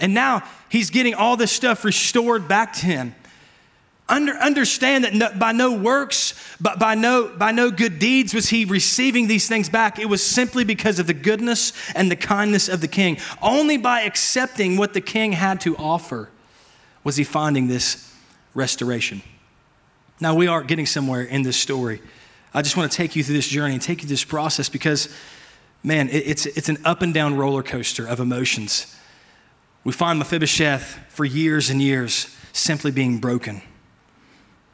And 0.02 0.14
now 0.14 0.44
he's 0.68 0.90
getting 0.90 1.14
all 1.14 1.38
this 1.38 1.52
stuff 1.52 1.86
restored 1.86 2.50
back 2.50 2.74
to 2.74 2.86
him. 2.86 3.16
Under, 4.10 4.34
understand 4.34 5.06
that 5.06 5.14
no, 5.14 5.32
by 5.34 5.54
no 5.54 5.78
works, 5.78 6.34
but 6.60 6.78
by 6.78 6.96
no, 6.96 7.30
by 7.30 7.54
no 7.54 7.72
good 7.72 7.98
deeds 7.98 8.34
was 8.34 8.50
he 8.50 8.66
receiving 8.66 9.28
these 9.28 9.48
things 9.48 9.70
back. 9.70 9.98
It 9.98 10.10
was 10.10 10.22
simply 10.22 10.66
because 10.66 11.00
of 11.00 11.08
the 11.08 11.14
goodness 11.14 11.72
and 11.96 12.12
the 12.12 12.18
kindness 12.18 12.68
of 12.68 12.82
the 12.82 12.90
king. 12.90 13.18
Only 13.42 13.78
by 13.78 14.02
accepting 14.02 14.76
what 14.76 14.94
the 14.94 15.00
king 15.00 15.32
had 15.32 15.62
to 15.62 15.78
offer 15.78 16.30
was 17.06 17.16
he 17.16 17.24
finding 17.24 17.68
this 17.68 18.14
restoration. 18.54 19.22
Now, 20.24 20.34
we 20.34 20.48
are 20.48 20.64
getting 20.64 20.86
somewhere 20.86 21.22
in 21.24 21.42
this 21.42 21.58
story. 21.58 22.02
I 22.54 22.62
just 22.62 22.78
want 22.78 22.90
to 22.90 22.96
take 22.96 23.18
you 23.18 23.26
through 23.26 23.36
this 23.36 23.50
journey 23.50 23.74
and 23.74 23.82
take 23.82 23.98
you 23.98 24.08
through 24.08 24.14
this 24.14 24.24
process 24.24 24.70
because, 24.70 25.14
man, 25.84 26.08
it, 26.08 26.26
it's, 26.26 26.46
it's 26.46 26.70
an 26.70 26.78
up 26.86 27.02
and 27.02 27.14
down 27.14 27.36
roller 27.36 27.62
coaster 27.62 28.08
of 28.08 28.22
emotions. 28.22 28.96
We 29.84 29.92
find 29.92 30.18
Mephibosheth 30.18 30.98
for 31.10 31.26
years 31.26 31.70
and 31.70 31.82
years 31.82 32.34
simply 32.54 32.90
being 32.90 33.18
broken, 33.18 33.64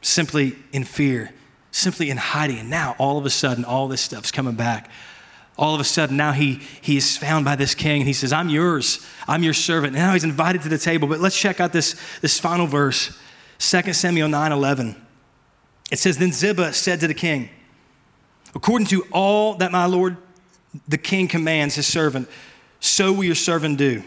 simply 0.02 0.54
in 0.70 0.84
fear, 0.84 1.32
simply 1.72 2.10
in 2.10 2.16
hiding. 2.16 2.60
And 2.60 2.70
now, 2.70 2.94
all 2.96 3.18
of 3.18 3.26
a 3.26 3.30
sudden, 3.30 3.64
all 3.64 3.88
this 3.88 4.02
stuff's 4.02 4.30
coming 4.30 4.54
back. 4.54 4.88
All 5.58 5.74
of 5.74 5.80
a 5.80 5.84
sudden, 5.84 6.16
now 6.16 6.30
he, 6.30 6.60
he 6.80 6.96
is 6.96 7.16
found 7.16 7.44
by 7.44 7.56
this 7.56 7.74
king 7.74 8.02
and 8.02 8.06
he 8.06 8.14
says, 8.14 8.32
I'm 8.32 8.50
yours. 8.50 9.04
I'm 9.26 9.42
your 9.42 9.54
servant. 9.54 9.96
And 9.96 10.06
now 10.06 10.12
he's 10.12 10.22
invited 10.22 10.62
to 10.62 10.68
the 10.68 10.78
table. 10.78 11.08
But 11.08 11.18
let's 11.18 11.36
check 11.36 11.58
out 11.58 11.72
this, 11.72 12.00
this 12.20 12.38
final 12.38 12.68
verse 12.68 13.18
2 13.58 13.92
Samuel 13.94 14.28
9 14.28 14.52
11. 14.52 15.06
It 15.90 15.98
says, 15.98 16.18
Then 16.18 16.32
Ziba 16.32 16.72
said 16.72 17.00
to 17.00 17.06
the 17.06 17.14
king, 17.14 17.50
According 18.54 18.88
to 18.88 19.06
all 19.12 19.54
that 19.54 19.72
my 19.72 19.86
Lord 19.86 20.16
the 20.88 20.98
king 20.98 21.28
commands 21.28 21.74
his 21.74 21.86
servant, 21.86 22.28
so 22.78 23.12
will 23.12 23.24
your 23.24 23.34
servant 23.34 23.78
do. 23.78 24.02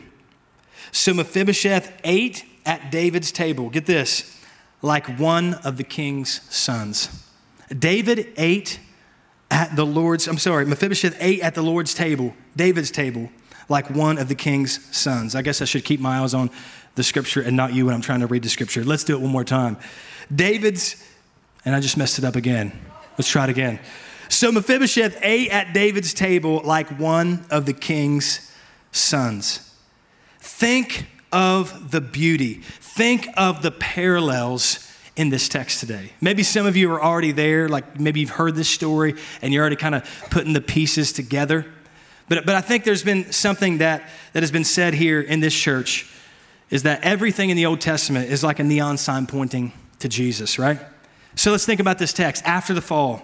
So 0.91 1.13
Mephibosheth 1.13 1.91
ate 2.03 2.45
at 2.65 2.91
David's 2.91 3.31
table. 3.31 3.69
Get 3.69 3.85
this, 3.85 4.39
like 4.81 5.19
one 5.19 5.55
of 5.55 5.77
the 5.77 5.83
king's 5.83 6.41
sons. 6.53 7.27
David 7.77 8.31
ate 8.37 8.79
at 9.51 9.75
the 9.75 9.85
Lord's, 9.85 10.27
I'm 10.27 10.37
sorry, 10.37 10.65
Mephibosheth 10.65 11.17
ate 11.19 11.41
at 11.41 11.55
the 11.55 11.61
Lord's 11.61 11.93
table, 11.93 12.33
David's 12.55 12.91
table, 12.91 13.29
like 13.69 13.89
one 13.89 14.17
of 14.17 14.27
the 14.27 14.35
king's 14.35 14.95
sons. 14.95 15.35
I 15.35 15.41
guess 15.41 15.61
I 15.61 15.65
should 15.65 15.85
keep 15.85 15.99
my 15.99 16.19
eyes 16.19 16.33
on 16.33 16.49
the 16.95 17.03
scripture 17.03 17.41
and 17.41 17.57
not 17.57 17.73
you 17.73 17.87
when 17.87 17.95
I'm 17.95 18.01
trying 18.01 18.19
to 18.19 18.27
read 18.27 18.43
the 18.43 18.49
scripture. 18.49 18.83
Let's 18.83 19.03
do 19.03 19.15
it 19.15 19.21
one 19.21 19.31
more 19.31 19.43
time. 19.43 19.77
David's, 20.33 21.03
and 21.65 21.75
I 21.75 21.79
just 21.79 21.97
messed 21.97 22.19
it 22.19 22.25
up 22.25 22.35
again. 22.35 22.71
Let's 23.17 23.29
try 23.29 23.45
it 23.45 23.49
again. 23.49 23.79
So 24.29 24.51
Mephibosheth 24.51 25.19
ate 25.21 25.51
at 25.51 25.73
David's 25.73 26.13
table 26.13 26.61
like 26.63 26.89
one 26.99 27.45
of 27.51 27.65
the 27.65 27.73
king's 27.73 28.51
sons. 28.91 29.71
Think 30.39 31.07
of 31.31 31.91
the 31.91 32.01
beauty, 32.01 32.55
think 32.55 33.27
of 33.37 33.61
the 33.61 33.71
parallels 33.71 34.89
in 35.15 35.29
this 35.29 35.47
text 35.47 35.79
today. 35.79 36.11
Maybe 36.21 36.43
some 36.43 36.65
of 36.65 36.75
you 36.75 36.91
are 36.91 37.03
already 37.03 37.31
there, 37.31 37.69
like 37.69 37.99
maybe 37.99 38.19
you've 38.19 38.31
heard 38.31 38.55
this 38.55 38.69
story 38.69 39.15
and 39.41 39.53
you're 39.53 39.61
already 39.61 39.75
kind 39.75 39.95
of 39.95 40.03
putting 40.31 40.53
the 40.53 40.61
pieces 40.61 41.13
together. 41.13 41.65
But, 42.29 42.45
but 42.45 42.55
I 42.55 42.61
think 42.61 42.83
there's 42.83 43.03
been 43.03 43.31
something 43.31 43.79
that, 43.79 44.09
that 44.33 44.41
has 44.41 44.51
been 44.51 44.63
said 44.63 44.93
here 44.93 45.21
in 45.21 45.39
this 45.39 45.53
church 45.53 46.11
is 46.69 46.83
that 46.83 47.03
everything 47.03 47.49
in 47.49 47.57
the 47.57 47.67
Old 47.67 47.81
Testament 47.81 48.31
is 48.31 48.43
like 48.43 48.59
a 48.59 48.63
neon 48.63 48.97
sign 48.97 49.27
pointing 49.27 49.73
to 49.99 50.09
Jesus, 50.09 50.57
right? 50.57 50.79
So 51.35 51.51
let's 51.51 51.65
think 51.65 51.79
about 51.79 51.99
this 51.99 52.13
text. 52.13 52.43
After 52.45 52.73
the 52.73 52.81
fall, 52.81 53.21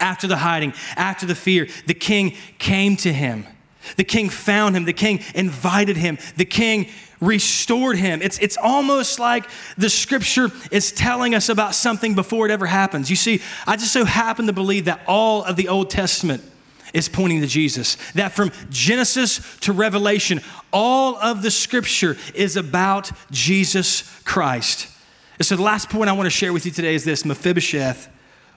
after 0.00 0.26
the 0.26 0.36
hiding, 0.36 0.74
after 0.96 1.26
the 1.26 1.34
fear, 1.34 1.68
the 1.86 1.94
king 1.94 2.36
came 2.58 2.96
to 2.96 3.12
him. 3.12 3.46
The 3.96 4.04
king 4.04 4.28
found 4.28 4.76
him. 4.76 4.84
The 4.84 4.92
king 4.92 5.20
invited 5.34 5.96
him. 5.96 6.18
The 6.36 6.44
king 6.44 6.88
restored 7.20 7.96
him. 7.96 8.20
It's, 8.20 8.38
it's 8.38 8.56
almost 8.56 9.18
like 9.18 9.48
the 9.78 9.88
scripture 9.88 10.50
is 10.70 10.92
telling 10.92 11.34
us 11.34 11.48
about 11.48 11.74
something 11.74 12.14
before 12.14 12.46
it 12.46 12.52
ever 12.52 12.66
happens. 12.66 13.08
You 13.08 13.16
see, 13.16 13.40
I 13.66 13.76
just 13.76 13.92
so 13.92 14.04
happen 14.04 14.46
to 14.46 14.52
believe 14.52 14.86
that 14.86 15.00
all 15.06 15.44
of 15.44 15.56
the 15.56 15.68
Old 15.68 15.88
Testament 15.88 16.42
is 16.92 17.08
pointing 17.08 17.40
to 17.40 17.46
Jesus. 17.46 17.96
That 18.14 18.32
from 18.32 18.50
Genesis 18.70 19.40
to 19.60 19.72
Revelation, 19.72 20.40
all 20.72 21.16
of 21.16 21.42
the 21.42 21.50
scripture 21.50 22.16
is 22.34 22.56
about 22.56 23.10
Jesus 23.30 24.02
Christ. 24.24 24.88
And 25.38 25.46
so 25.46 25.56
the 25.56 25.62
last 25.62 25.90
point 25.90 26.08
I 26.08 26.12
want 26.12 26.26
to 26.26 26.30
share 26.30 26.52
with 26.52 26.64
you 26.64 26.72
today 26.72 26.94
is 26.94 27.04
this 27.04 27.24
Mephibosheth 27.24 28.08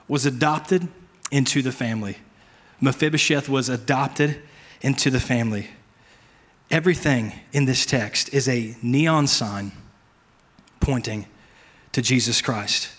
was 0.08 0.26
adopted 0.26 0.88
into 1.30 1.62
the 1.62 1.72
family. 1.72 2.16
Mephibosheth 2.80 3.48
was 3.48 3.68
adopted 3.68 4.40
into 4.80 5.10
the 5.10 5.20
family. 5.20 5.68
Everything 6.70 7.32
in 7.52 7.64
this 7.64 7.84
text 7.84 8.32
is 8.32 8.48
a 8.48 8.76
neon 8.82 9.26
sign 9.26 9.72
pointing 10.78 11.26
to 11.92 12.00
Jesus 12.00 12.40
Christ. 12.40 12.90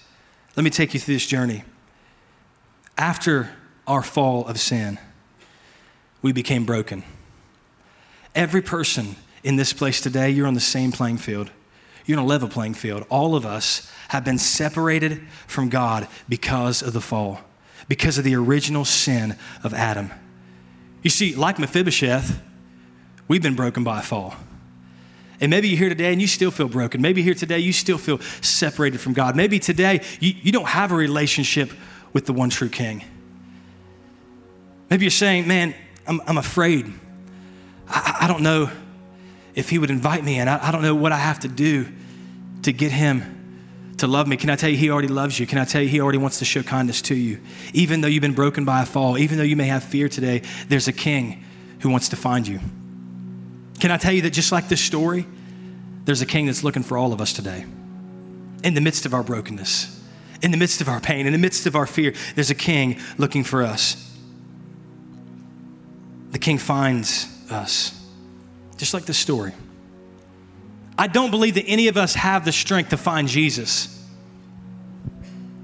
Let 0.56 0.64
me 0.64 0.70
take 0.70 0.94
you 0.94 1.00
through 1.00 1.16
this 1.16 1.26
journey. 1.26 1.64
After 2.98 3.52
our 3.88 4.04
fall 4.04 4.46
of 4.46 4.60
sin, 4.60 5.00
we 6.22 6.32
became 6.32 6.66
broken. 6.66 7.04
Every 8.36 8.62
person 8.62 9.16
in 9.44 9.56
this 9.56 9.74
place 9.74 10.02
today, 10.02 10.30
you're 10.30 10.48
on 10.48 10.54
the 10.54 10.60
same 10.60 10.92
playing 10.92 11.18
field. 11.18 11.50
You're 12.06 12.18
on 12.18 12.26
a 12.26 12.28
level 12.28 12.50
playing 12.50 12.74
field. 12.74 13.06
All 13.10 13.36
of 13.36 13.46
us 13.46 13.92
have 14.10 14.26
been 14.26 14.38
separated 14.38 15.22
from 15.48 15.70
God 15.70 16.08
because 16.28 16.82
of 16.82 16.94
the 16.94 17.02
fall, 17.02 17.42
because 17.88 18.18
of 18.18 18.24
the 18.24 18.36
original 18.36 18.86
sin 18.86 19.36
of 19.64 19.74
Adam. 19.74 20.12
You 21.04 21.10
see, 21.10 21.36
like 21.36 21.60
Mephibosheth, 21.60 22.42
we've 23.28 23.42
been 23.42 23.56
broken 23.56 23.84
by 23.84 24.00
a 24.00 24.04
fall. 24.04 24.36
And 25.40 25.50
maybe 25.50 25.70
you're 25.70 25.80
here 25.80 25.90
today 25.90 26.12
and 26.12 26.22
you 26.22 26.28
still 26.28 26.52
feel 26.52 26.68
broken. 26.68 27.02
Maybe 27.02 27.24
here 27.24 27.34
today 27.34 27.60
you 27.60 27.74
still 27.74 27.98
feel 27.98 28.20
separated 28.42 29.02
from 29.02 29.14
God. 29.14 29.36
Maybe 29.36 29.58
today 29.58 30.02
you, 30.20 30.36
you 30.42 30.52
don't 30.52 30.68
have 30.68 30.92
a 30.92 30.96
relationship 30.96 31.72
with 32.14 32.28
the 32.28 32.34
one 32.34 32.52
true 32.52 32.70
King. 32.70 33.04
Maybe 34.90 35.06
you're 35.06 35.12
saying, 35.12 35.48
man, 35.48 35.74
I'm, 36.06 36.22
I'm 36.28 36.38
afraid. 36.38 36.94
I, 37.88 38.20
I 38.22 38.28
don't 38.28 38.44
know 38.44 38.70
if 39.56 39.70
he 39.70 39.78
would 39.78 39.90
invite 39.90 40.24
me 40.24 40.40
and 40.40 40.50
I, 40.50 40.68
I 40.68 40.72
don't 40.72 40.82
know 40.82 40.96
what 40.96 41.12
I 41.12 41.18
have 41.18 41.40
to 41.42 41.48
do 41.48 41.88
to 42.64 42.72
get 42.72 42.92
him 42.92 43.42
to 44.02 44.08
love 44.08 44.28
me. 44.28 44.36
Can 44.36 44.50
I 44.50 44.56
tell 44.56 44.70
you, 44.70 44.78
He 44.78 44.90
already 44.90 45.08
loves 45.08 45.40
you? 45.40 45.46
Can 45.46 45.60
I 45.60 45.66
tell 45.66 45.82
you, 45.82 45.88
He 45.88 46.02
already 46.02 46.18
wants 46.18 46.40
to 46.40 46.46
show 46.46 46.64
kindness 46.64 47.04
to 47.04 47.16
you? 47.16 47.40
Even 47.74 48.02
though 48.02 48.08
you've 48.08 48.22
been 48.22 48.34
broken 48.34 48.66
by 48.66 48.82
a 48.82 48.86
fall, 48.86 49.18
even 49.18 49.38
though 49.38 49.44
you 49.44 49.56
may 49.56 49.68
have 49.68 49.84
fear 49.84 50.10
today, 50.10 50.42
there's 50.68 50.88
a 50.88 50.94
King 50.94 51.44
who 51.82 51.90
wants 51.90 52.10
to 52.10 52.16
find 52.16 52.48
you. 52.48 52.60
Can 53.80 53.92
I 53.92 53.98
tell 53.98 54.12
you 54.12 54.24
that 54.24 54.32
just 54.32 54.52
like 54.52 54.70
this 54.70 54.82
story, 54.82 55.28
there's 56.06 56.22
a 56.22 56.26
King 56.26 56.48
that's 56.48 56.64
looking 56.64 56.82
for 56.82 56.98
all 56.98 57.14
of 57.14 57.22
us 57.22 57.32
today. 57.32 57.64
In 58.64 58.74
the 58.74 58.82
midst 58.82 59.06
of 59.06 59.14
our 59.14 59.22
brokenness, 59.22 60.04
in 60.42 60.50
the 60.50 60.58
midst 60.58 60.82
of 60.82 60.90
our 60.90 61.00
pain, 61.00 61.28
in 61.28 61.34
the 61.34 61.40
midst 61.40 61.68
of 61.68 61.76
our 61.76 61.86
fear, 61.86 62.14
there's 62.34 62.50
a 62.50 62.56
King 62.56 63.00
looking 63.20 63.44
for 63.44 63.62
us. 63.62 64.18
The 66.32 66.40
King 66.40 66.58
finds 66.58 67.28
us, 67.52 68.01
just 68.82 68.96
like 68.96 69.06
the 69.06 69.14
story. 69.14 69.54
I 70.98 71.06
don't 71.06 71.30
believe 71.30 71.54
that 71.54 71.66
any 71.66 71.88
of 71.88 71.98
us 71.98 72.16
have 72.16 72.46
the 72.46 72.52
strength 72.52 72.90
to 72.90 72.98
find 72.98 73.28
Jesus. 73.28 74.04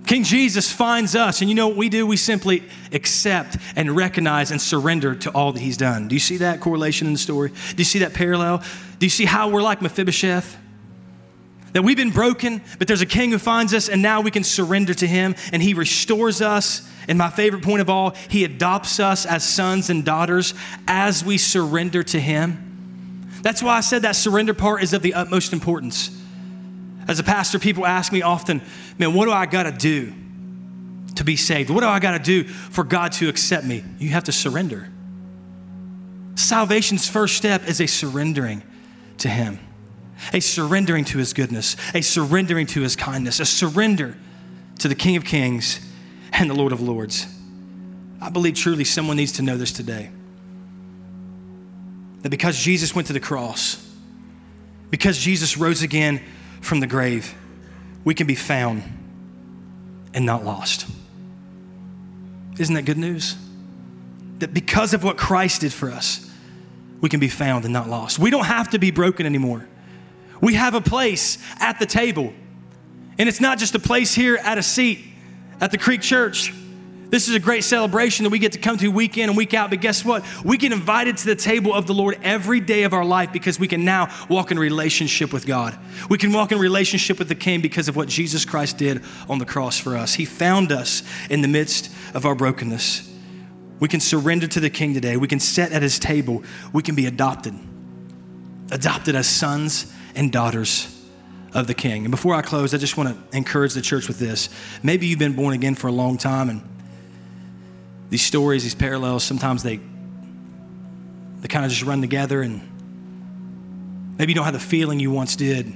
King 0.05 0.23
Jesus 0.23 0.71
finds 0.71 1.15
us, 1.15 1.41
and 1.41 1.49
you 1.49 1.55
know 1.55 1.67
what 1.67 1.77
we 1.77 1.89
do? 1.89 2.05
We 2.05 2.15
simply 2.15 2.61
accept 2.91 3.57
and 3.75 3.95
recognize 3.95 4.51
and 4.51 4.61
surrender 4.61 5.15
to 5.15 5.31
all 5.31 5.51
that 5.51 5.59
he's 5.59 5.77
done. 5.77 6.07
Do 6.07 6.15
you 6.15 6.19
see 6.19 6.37
that 6.37 6.59
correlation 6.59 7.07
in 7.07 7.13
the 7.13 7.19
story? 7.19 7.49
Do 7.49 7.75
you 7.79 7.85
see 7.85 7.99
that 7.99 8.13
parallel? 8.13 8.59
Do 8.99 9.05
you 9.07 9.09
see 9.09 9.25
how 9.25 9.49
we're 9.49 9.63
like 9.63 9.81
Mephibosheth? 9.81 10.55
That 11.73 11.81
we've 11.81 11.97
been 11.97 12.11
broken, 12.11 12.61
but 12.77 12.87
there's 12.87 13.01
a 13.01 13.07
king 13.07 13.31
who 13.31 13.39
finds 13.39 13.73
us, 13.73 13.89
and 13.89 14.03
now 14.03 14.21
we 14.21 14.29
can 14.29 14.43
surrender 14.43 14.93
to 14.93 15.07
him, 15.07 15.33
and 15.51 15.59
he 15.59 15.73
restores 15.73 16.39
us. 16.39 16.87
And 17.07 17.17
my 17.17 17.31
favorite 17.31 17.63
point 17.63 17.81
of 17.81 17.89
all, 17.89 18.11
he 18.29 18.43
adopts 18.43 18.99
us 18.99 19.25
as 19.25 19.43
sons 19.43 19.89
and 19.89 20.05
daughters 20.05 20.53
as 20.87 21.25
we 21.25 21.39
surrender 21.39 22.03
to 22.03 22.19
him. 22.19 22.66
That's 23.41 23.61
why 23.61 23.77
I 23.77 23.81
said 23.81 24.01
that 24.01 24.15
surrender 24.15 24.53
part 24.53 24.83
is 24.83 24.93
of 24.93 25.01
the 25.01 25.13
utmost 25.13 25.53
importance. 25.53 26.09
As 27.07 27.19
a 27.19 27.23
pastor, 27.23 27.59
people 27.59 27.85
ask 27.85 28.11
me 28.11 28.21
often, 28.21 28.61
man, 28.97 29.13
what 29.13 29.25
do 29.25 29.31
I 29.31 29.45
got 29.45 29.63
to 29.63 29.71
do 29.71 30.13
to 31.15 31.23
be 31.23 31.35
saved? 31.35 31.69
What 31.69 31.81
do 31.81 31.87
I 31.87 31.99
got 31.99 32.11
to 32.11 32.19
do 32.19 32.43
for 32.43 32.83
God 32.83 33.13
to 33.13 33.29
accept 33.29 33.65
me? 33.65 33.83
You 33.97 34.09
have 34.09 34.25
to 34.25 34.31
surrender. 34.31 34.89
Salvation's 36.35 37.07
first 37.07 37.37
step 37.37 37.67
is 37.67 37.81
a 37.81 37.87
surrendering 37.87 38.61
to 39.19 39.29
Him, 39.29 39.59
a 40.33 40.39
surrendering 40.39 41.05
to 41.05 41.17
His 41.17 41.33
goodness, 41.33 41.75
a 41.93 42.01
surrendering 42.01 42.67
to 42.67 42.81
His 42.81 42.95
kindness, 42.95 43.39
a 43.39 43.45
surrender 43.45 44.17
to 44.79 44.87
the 44.87 44.95
King 44.95 45.15
of 45.15 45.25
Kings 45.25 45.79
and 46.33 46.49
the 46.49 46.53
Lord 46.53 46.71
of 46.71 46.81
Lords. 46.81 47.25
I 48.21 48.29
believe 48.29 48.55
truly 48.55 48.83
someone 48.83 49.17
needs 49.17 49.31
to 49.33 49.41
know 49.41 49.57
this 49.57 49.71
today. 49.71 50.09
That 52.21 52.29
because 52.29 52.57
Jesus 52.57 52.95
went 52.95 53.07
to 53.07 53.13
the 53.13 53.19
cross, 53.19 53.83
because 54.89 55.17
Jesus 55.17 55.57
rose 55.57 55.81
again 55.81 56.21
from 56.61 56.79
the 56.79 56.87
grave, 56.87 57.33
we 58.03 58.13
can 58.13 58.27
be 58.27 58.35
found 58.35 58.83
and 60.13 60.25
not 60.25 60.43
lost. 60.43 60.87
Isn't 62.57 62.75
that 62.75 62.85
good 62.85 62.97
news? 62.97 63.35
That 64.39 64.53
because 64.53 64.93
of 64.93 65.03
what 65.03 65.17
Christ 65.17 65.61
did 65.61 65.73
for 65.73 65.91
us, 65.91 66.31
we 67.01 67.09
can 67.09 67.19
be 67.19 67.27
found 67.27 67.65
and 67.65 67.73
not 67.73 67.89
lost. 67.89 68.17
We 68.17 68.31
don't 68.31 68.45
have 68.45 68.71
to 68.71 68.79
be 68.79 68.91
broken 68.91 69.25
anymore. 69.25 69.67
We 70.41 70.55
have 70.55 70.73
a 70.73 70.81
place 70.81 71.37
at 71.59 71.79
the 71.79 71.85
table. 71.85 72.33
And 73.19 73.27
it's 73.27 73.41
not 73.41 73.57
just 73.57 73.75
a 73.75 73.79
place 73.79 74.13
here 74.13 74.37
at 74.37 74.57
a 74.57 74.63
seat 74.63 75.05
at 75.59 75.71
the 75.71 75.77
Creek 75.77 76.01
Church. 76.01 76.53
This 77.09 77.29
is 77.29 77.35
a 77.35 77.39
great 77.39 77.63
celebration 77.63 78.25
that 78.25 78.31
we 78.31 78.39
get 78.39 78.51
to 78.51 78.59
come 78.59 78.77
to 78.77 78.89
week 78.89 79.17
in 79.17 79.29
and 79.29 79.37
week 79.37 79.53
out. 79.53 79.69
But 79.69 79.79
guess 79.79 80.03
what? 80.03 80.25
We 80.43 80.57
get 80.57 80.73
invited 80.73 81.17
to 81.17 81.25
the 81.25 81.35
table 81.35 81.73
of 81.73 81.87
the 81.87 81.93
Lord 81.93 82.19
every 82.21 82.59
day 82.59 82.83
of 82.83 82.93
our 82.93 83.05
life 83.05 83.31
because 83.31 83.57
we 83.59 83.67
can 83.67 83.85
now 83.85 84.13
walk 84.29 84.51
in 84.51 84.59
relationship 84.59 85.31
with 85.31 85.45
God. 85.45 85.77
We 86.09 86.17
can 86.17 86.33
walk 86.33 86.51
in 86.51 86.59
relationship 86.59 87.17
with 87.17 87.29
the 87.29 87.35
King 87.35 87.61
because 87.61 87.87
of 87.87 87.95
what 87.95 88.09
Jesus 88.09 88.43
Christ 88.43 88.77
did 88.77 89.03
on 89.29 89.39
the 89.39 89.45
cross 89.45 89.79
for 89.79 89.95
us. 89.95 90.13
He 90.13 90.25
found 90.25 90.71
us 90.71 91.01
in 91.29 91.41
the 91.41 91.47
midst 91.47 91.93
of 92.13 92.25
our 92.25 92.35
brokenness. 92.35 93.09
We 93.79 93.87
can 93.87 94.01
surrender 94.01 94.47
to 94.47 94.59
the 94.59 94.69
King 94.69 94.93
today. 94.93 95.15
We 95.15 95.27
can 95.29 95.39
sit 95.39 95.71
at 95.71 95.81
his 95.81 95.99
table. 95.99 96.43
We 96.73 96.83
can 96.83 96.95
be 96.95 97.05
adopted, 97.05 97.53
adopted 98.71 99.15
as 99.15 99.27
sons 99.27 99.93
and 100.13 100.29
daughters 100.31 100.93
of 101.53 101.67
the 101.67 101.73
King. 101.73 102.03
And 102.03 102.11
before 102.11 102.33
I 102.33 102.41
close, 102.41 102.73
I 102.73 102.77
just 102.77 102.97
want 102.97 103.09
to 103.09 103.37
encourage 103.37 103.73
the 103.73 103.81
church 103.81 104.09
with 104.09 104.19
this. 104.19 104.49
Maybe 104.83 105.07
you've 105.07 105.19
been 105.19 105.35
born 105.35 105.53
again 105.53 105.75
for 105.75 105.87
a 105.87 105.91
long 105.91 106.17
time 106.17 106.49
and 106.49 106.61
these 108.09 108.23
stories, 108.23 108.63
these 108.63 108.75
parallels, 108.75 109.23
sometimes 109.23 109.63
they 109.63 109.79
they 111.39 111.47
kind 111.47 111.65
of 111.65 111.71
just 111.71 111.83
run 111.83 112.01
together 112.01 112.41
and 112.41 112.61
maybe 114.17 114.31
you 114.31 114.35
don't 114.35 114.45
have 114.45 114.53
the 114.53 114.59
feeling 114.59 114.99
you 114.99 115.11
once 115.11 115.35
did 115.35 115.67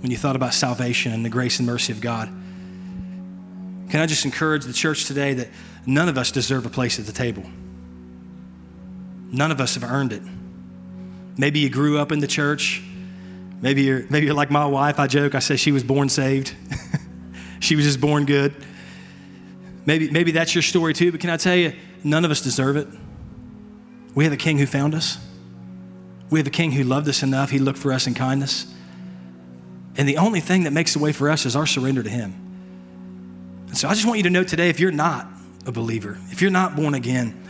when 0.00 0.10
you 0.10 0.16
thought 0.16 0.36
about 0.36 0.54
salvation 0.54 1.12
and 1.12 1.24
the 1.24 1.28
grace 1.28 1.58
and 1.58 1.66
mercy 1.66 1.92
of 1.92 2.00
God. 2.00 2.28
Can 3.90 4.00
I 4.00 4.06
just 4.06 4.24
encourage 4.24 4.64
the 4.64 4.72
church 4.72 5.06
today 5.06 5.34
that 5.34 5.48
none 5.86 6.08
of 6.08 6.16
us 6.18 6.30
deserve 6.30 6.66
a 6.66 6.68
place 6.68 7.00
at 7.00 7.06
the 7.06 7.12
table? 7.12 7.42
None 9.30 9.50
of 9.50 9.60
us 9.60 9.74
have 9.74 9.84
earned 9.84 10.12
it. 10.12 10.22
Maybe 11.36 11.60
you 11.60 11.68
grew 11.68 11.98
up 11.98 12.12
in 12.12 12.20
the 12.20 12.26
church. 12.26 12.82
Maybe 13.60 13.82
you're, 13.82 14.04
maybe 14.08 14.26
you're 14.26 14.34
like 14.34 14.50
my 14.50 14.66
wife. 14.66 15.00
I 15.00 15.06
joke, 15.06 15.34
I 15.34 15.40
say 15.40 15.56
she 15.56 15.72
was 15.72 15.82
born 15.82 16.08
saved. 16.08 16.54
she 17.60 17.76
was 17.76 17.84
just 17.84 18.00
born 18.00 18.24
good. 18.24 18.54
Maybe, 19.88 20.10
maybe 20.10 20.32
that's 20.32 20.54
your 20.54 20.60
story 20.60 20.92
too, 20.92 21.12
but 21.12 21.20
can 21.22 21.30
I 21.30 21.38
tell 21.38 21.56
you, 21.56 21.72
none 22.04 22.26
of 22.26 22.30
us 22.30 22.42
deserve 22.42 22.76
it. 22.76 22.86
We 24.14 24.24
have 24.24 24.34
a 24.34 24.36
king 24.36 24.58
who 24.58 24.66
found 24.66 24.94
us. 24.94 25.16
We 26.28 26.38
have 26.38 26.46
a 26.46 26.50
king 26.50 26.72
who 26.72 26.84
loved 26.84 27.08
us 27.08 27.22
enough, 27.22 27.48
he 27.48 27.58
looked 27.58 27.78
for 27.78 27.90
us 27.90 28.06
in 28.06 28.12
kindness. 28.12 28.66
And 29.96 30.06
the 30.06 30.18
only 30.18 30.40
thing 30.40 30.64
that 30.64 30.74
makes 30.74 30.92
the 30.92 30.98
way 30.98 31.12
for 31.12 31.30
us 31.30 31.46
is 31.46 31.56
our 31.56 31.64
surrender 31.64 32.02
to 32.02 32.10
him. 32.10 32.34
And 33.68 33.78
so 33.78 33.88
I 33.88 33.94
just 33.94 34.04
want 34.04 34.18
you 34.18 34.24
to 34.24 34.30
know 34.30 34.44
today 34.44 34.68
if 34.68 34.78
you're 34.78 34.90
not 34.90 35.26
a 35.64 35.72
believer, 35.72 36.18
if 36.26 36.42
you're 36.42 36.50
not 36.50 36.76
born 36.76 36.92
again, 36.92 37.42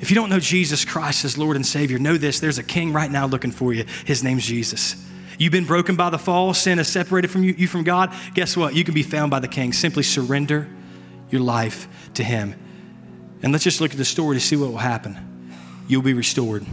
if 0.00 0.10
you 0.10 0.14
don't 0.14 0.30
know 0.30 0.40
Jesus 0.40 0.86
Christ 0.86 1.26
as 1.26 1.36
Lord 1.36 1.56
and 1.56 1.66
Savior, 1.66 1.98
know 1.98 2.16
this 2.16 2.40
there's 2.40 2.56
a 2.56 2.62
king 2.62 2.94
right 2.94 3.10
now 3.10 3.26
looking 3.26 3.50
for 3.50 3.74
you. 3.74 3.84
His 4.06 4.24
name's 4.24 4.46
Jesus. 4.46 4.96
You've 5.36 5.52
been 5.52 5.66
broken 5.66 5.96
by 5.96 6.08
the 6.08 6.18
fall, 6.18 6.54
sin 6.54 6.78
has 6.78 6.88
separated 6.88 7.30
from 7.30 7.44
you, 7.44 7.52
you 7.52 7.68
from 7.68 7.84
God. 7.84 8.14
Guess 8.32 8.56
what? 8.56 8.74
You 8.74 8.82
can 8.82 8.94
be 8.94 9.02
found 9.02 9.30
by 9.30 9.40
the 9.40 9.48
king. 9.48 9.74
Simply 9.74 10.02
surrender 10.02 10.70
your 11.32 11.42
life 11.42 11.88
to 12.14 12.24
Him. 12.24 12.54
And 13.42 13.52
let's 13.52 13.64
just 13.64 13.80
look 13.80 13.90
at 13.90 13.96
the 13.96 14.04
story 14.04 14.36
to 14.36 14.40
see 14.40 14.56
what 14.56 14.70
will 14.70 14.78
happen. 14.78 15.18
You'll 15.88 16.02
be 16.02 16.14
restored. 16.14 16.64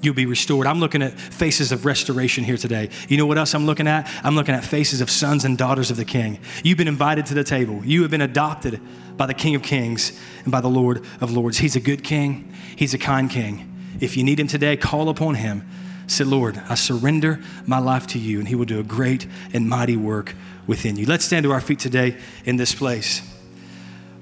You'll 0.00 0.14
be 0.14 0.26
restored. 0.26 0.66
I'm 0.66 0.78
looking 0.78 1.02
at 1.02 1.12
faces 1.12 1.72
of 1.72 1.84
restoration 1.84 2.44
here 2.44 2.56
today. 2.56 2.90
You 3.08 3.16
know 3.16 3.26
what 3.26 3.36
else 3.36 3.54
I'm 3.54 3.66
looking 3.66 3.88
at? 3.88 4.08
I'm 4.22 4.36
looking 4.36 4.54
at 4.54 4.64
faces 4.64 5.00
of 5.00 5.10
sons 5.10 5.44
and 5.44 5.58
daughters 5.58 5.90
of 5.90 5.96
the 5.96 6.04
King. 6.04 6.38
You've 6.62 6.78
been 6.78 6.88
invited 6.88 7.26
to 7.26 7.34
the 7.34 7.42
table. 7.42 7.84
You 7.84 8.02
have 8.02 8.10
been 8.10 8.20
adopted 8.20 8.80
by 9.16 9.26
the 9.26 9.34
King 9.34 9.56
of 9.56 9.62
Kings 9.62 10.18
and 10.44 10.52
by 10.52 10.60
the 10.60 10.68
Lord 10.68 11.04
of 11.20 11.32
Lords. 11.32 11.58
He's 11.58 11.74
a 11.74 11.80
good 11.80 12.04
King, 12.04 12.52
He's 12.76 12.94
a 12.94 12.98
kind 12.98 13.28
King. 13.28 13.74
If 14.00 14.16
you 14.16 14.22
need 14.22 14.38
Him 14.38 14.46
today, 14.46 14.76
call 14.76 15.08
upon 15.08 15.34
Him. 15.34 15.68
Say, 16.08 16.24
Lord, 16.24 16.60
I 16.68 16.74
surrender 16.74 17.38
my 17.66 17.78
life 17.78 18.06
to 18.08 18.18
you, 18.18 18.38
and 18.38 18.48
He 18.48 18.54
will 18.54 18.64
do 18.64 18.80
a 18.80 18.82
great 18.82 19.26
and 19.52 19.68
mighty 19.68 19.96
work 19.96 20.34
within 20.66 20.96
you. 20.96 21.06
Let's 21.06 21.24
stand 21.24 21.44
to 21.44 21.52
our 21.52 21.60
feet 21.60 21.78
today 21.78 22.16
in 22.44 22.56
this 22.56 22.74
place. 22.74 23.22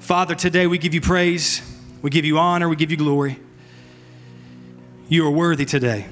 Father, 0.00 0.34
today 0.34 0.66
we 0.66 0.78
give 0.78 0.94
you 0.94 1.00
praise, 1.00 1.62
we 2.02 2.10
give 2.10 2.24
you 2.24 2.38
honor, 2.38 2.68
we 2.68 2.76
give 2.76 2.90
you 2.90 2.96
glory. 2.96 3.40
You 5.08 5.26
are 5.26 5.30
worthy 5.30 5.64
today. 5.64 6.06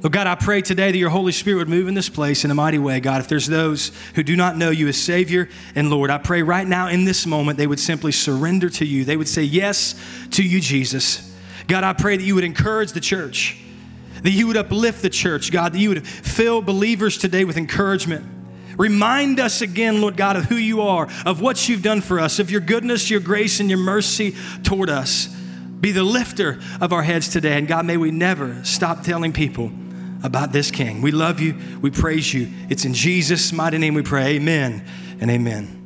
Lord 0.00 0.12
God, 0.12 0.28
I 0.28 0.36
pray 0.36 0.62
today 0.62 0.92
that 0.92 0.98
your 0.98 1.10
Holy 1.10 1.32
Spirit 1.32 1.58
would 1.58 1.68
move 1.68 1.88
in 1.88 1.94
this 1.94 2.08
place 2.08 2.44
in 2.44 2.52
a 2.52 2.54
mighty 2.54 2.78
way. 2.78 3.00
God, 3.00 3.20
if 3.20 3.28
there's 3.28 3.48
those 3.48 3.90
who 4.14 4.22
do 4.22 4.36
not 4.36 4.56
know 4.56 4.70
you 4.70 4.86
as 4.86 4.96
Savior 4.96 5.48
and 5.74 5.90
Lord, 5.90 6.10
I 6.10 6.18
pray 6.18 6.42
right 6.42 6.66
now 6.66 6.86
in 6.86 7.04
this 7.04 7.26
moment 7.26 7.58
they 7.58 7.66
would 7.66 7.80
simply 7.80 8.12
surrender 8.12 8.70
to 8.70 8.84
you. 8.84 9.04
They 9.04 9.16
would 9.16 9.26
say 9.26 9.42
yes 9.42 9.96
to 10.32 10.44
you, 10.44 10.60
Jesus. 10.60 11.34
God, 11.66 11.82
I 11.82 11.92
pray 11.94 12.16
that 12.16 12.22
you 12.22 12.36
would 12.36 12.44
encourage 12.44 12.92
the 12.92 13.00
church, 13.00 13.56
that 14.22 14.30
you 14.30 14.46
would 14.46 14.56
uplift 14.56 15.02
the 15.02 15.10
church, 15.10 15.52
God, 15.52 15.72
that 15.72 15.78
you 15.78 15.90
would 15.90 16.06
fill 16.06 16.62
believers 16.62 17.18
today 17.18 17.44
with 17.44 17.56
encouragement. 17.56 18.24
Remind 18.76 19.40
us 19.40 19.60
again, 19.60 20.00
Lord 20.00 20.16
God, 20.16 20.36
of 20.36 20.44
who 20.44 20.54
you 20.54 20.82
are, 20.82 21.08
of 21.26 21.40
what 21.40 21.68
you've 21.68 21.82
done 21.82 22.00
for 22.00 22.20
us, 22.20 22.38
of 22.38 22.50
your 22.50 22.60
goodness, 22.60 23.10
your 23.10 23.20
grace, 23.20 23.58
and 23.58 23.68
your 23.68 23.78
mercy 23.78 24.36
toward 24.62 24.88
us. 24.88 25.26
Be 25.80 25.92
the 25.92 26.04
lifter 26.04 26.60
of 26.80 26.92
our 26.92 27.02
heads 27.02 27.28
today. 27.28 27.58
And 27.58 27.66
God, 27.66 27.86
may 27.86 27.96
we 27.96 28.10
never 28.10 28.64
stop 28.64 29.02
telling 29.02 29.32
people 29.32 29.72
about 30.22 30.52
this 30.52 30.70
King. 30.70 31.02
We 31.02 31.10
love 31.10 31.40
you. 31.40 31.56
We 31.80 31.90
praise 31.90 32.32
you. 32.32 32.48
It's 32.68 32.84
in 32.84 32.94
Jesus' 32.94 33.52
mighty 33.52 33.78
name 33.78 33.94
we 33.94 34.02
pray. 34.02 34.36
Amen 34.36 34.84
and 35.20 35.30
amen. 35.30 35.77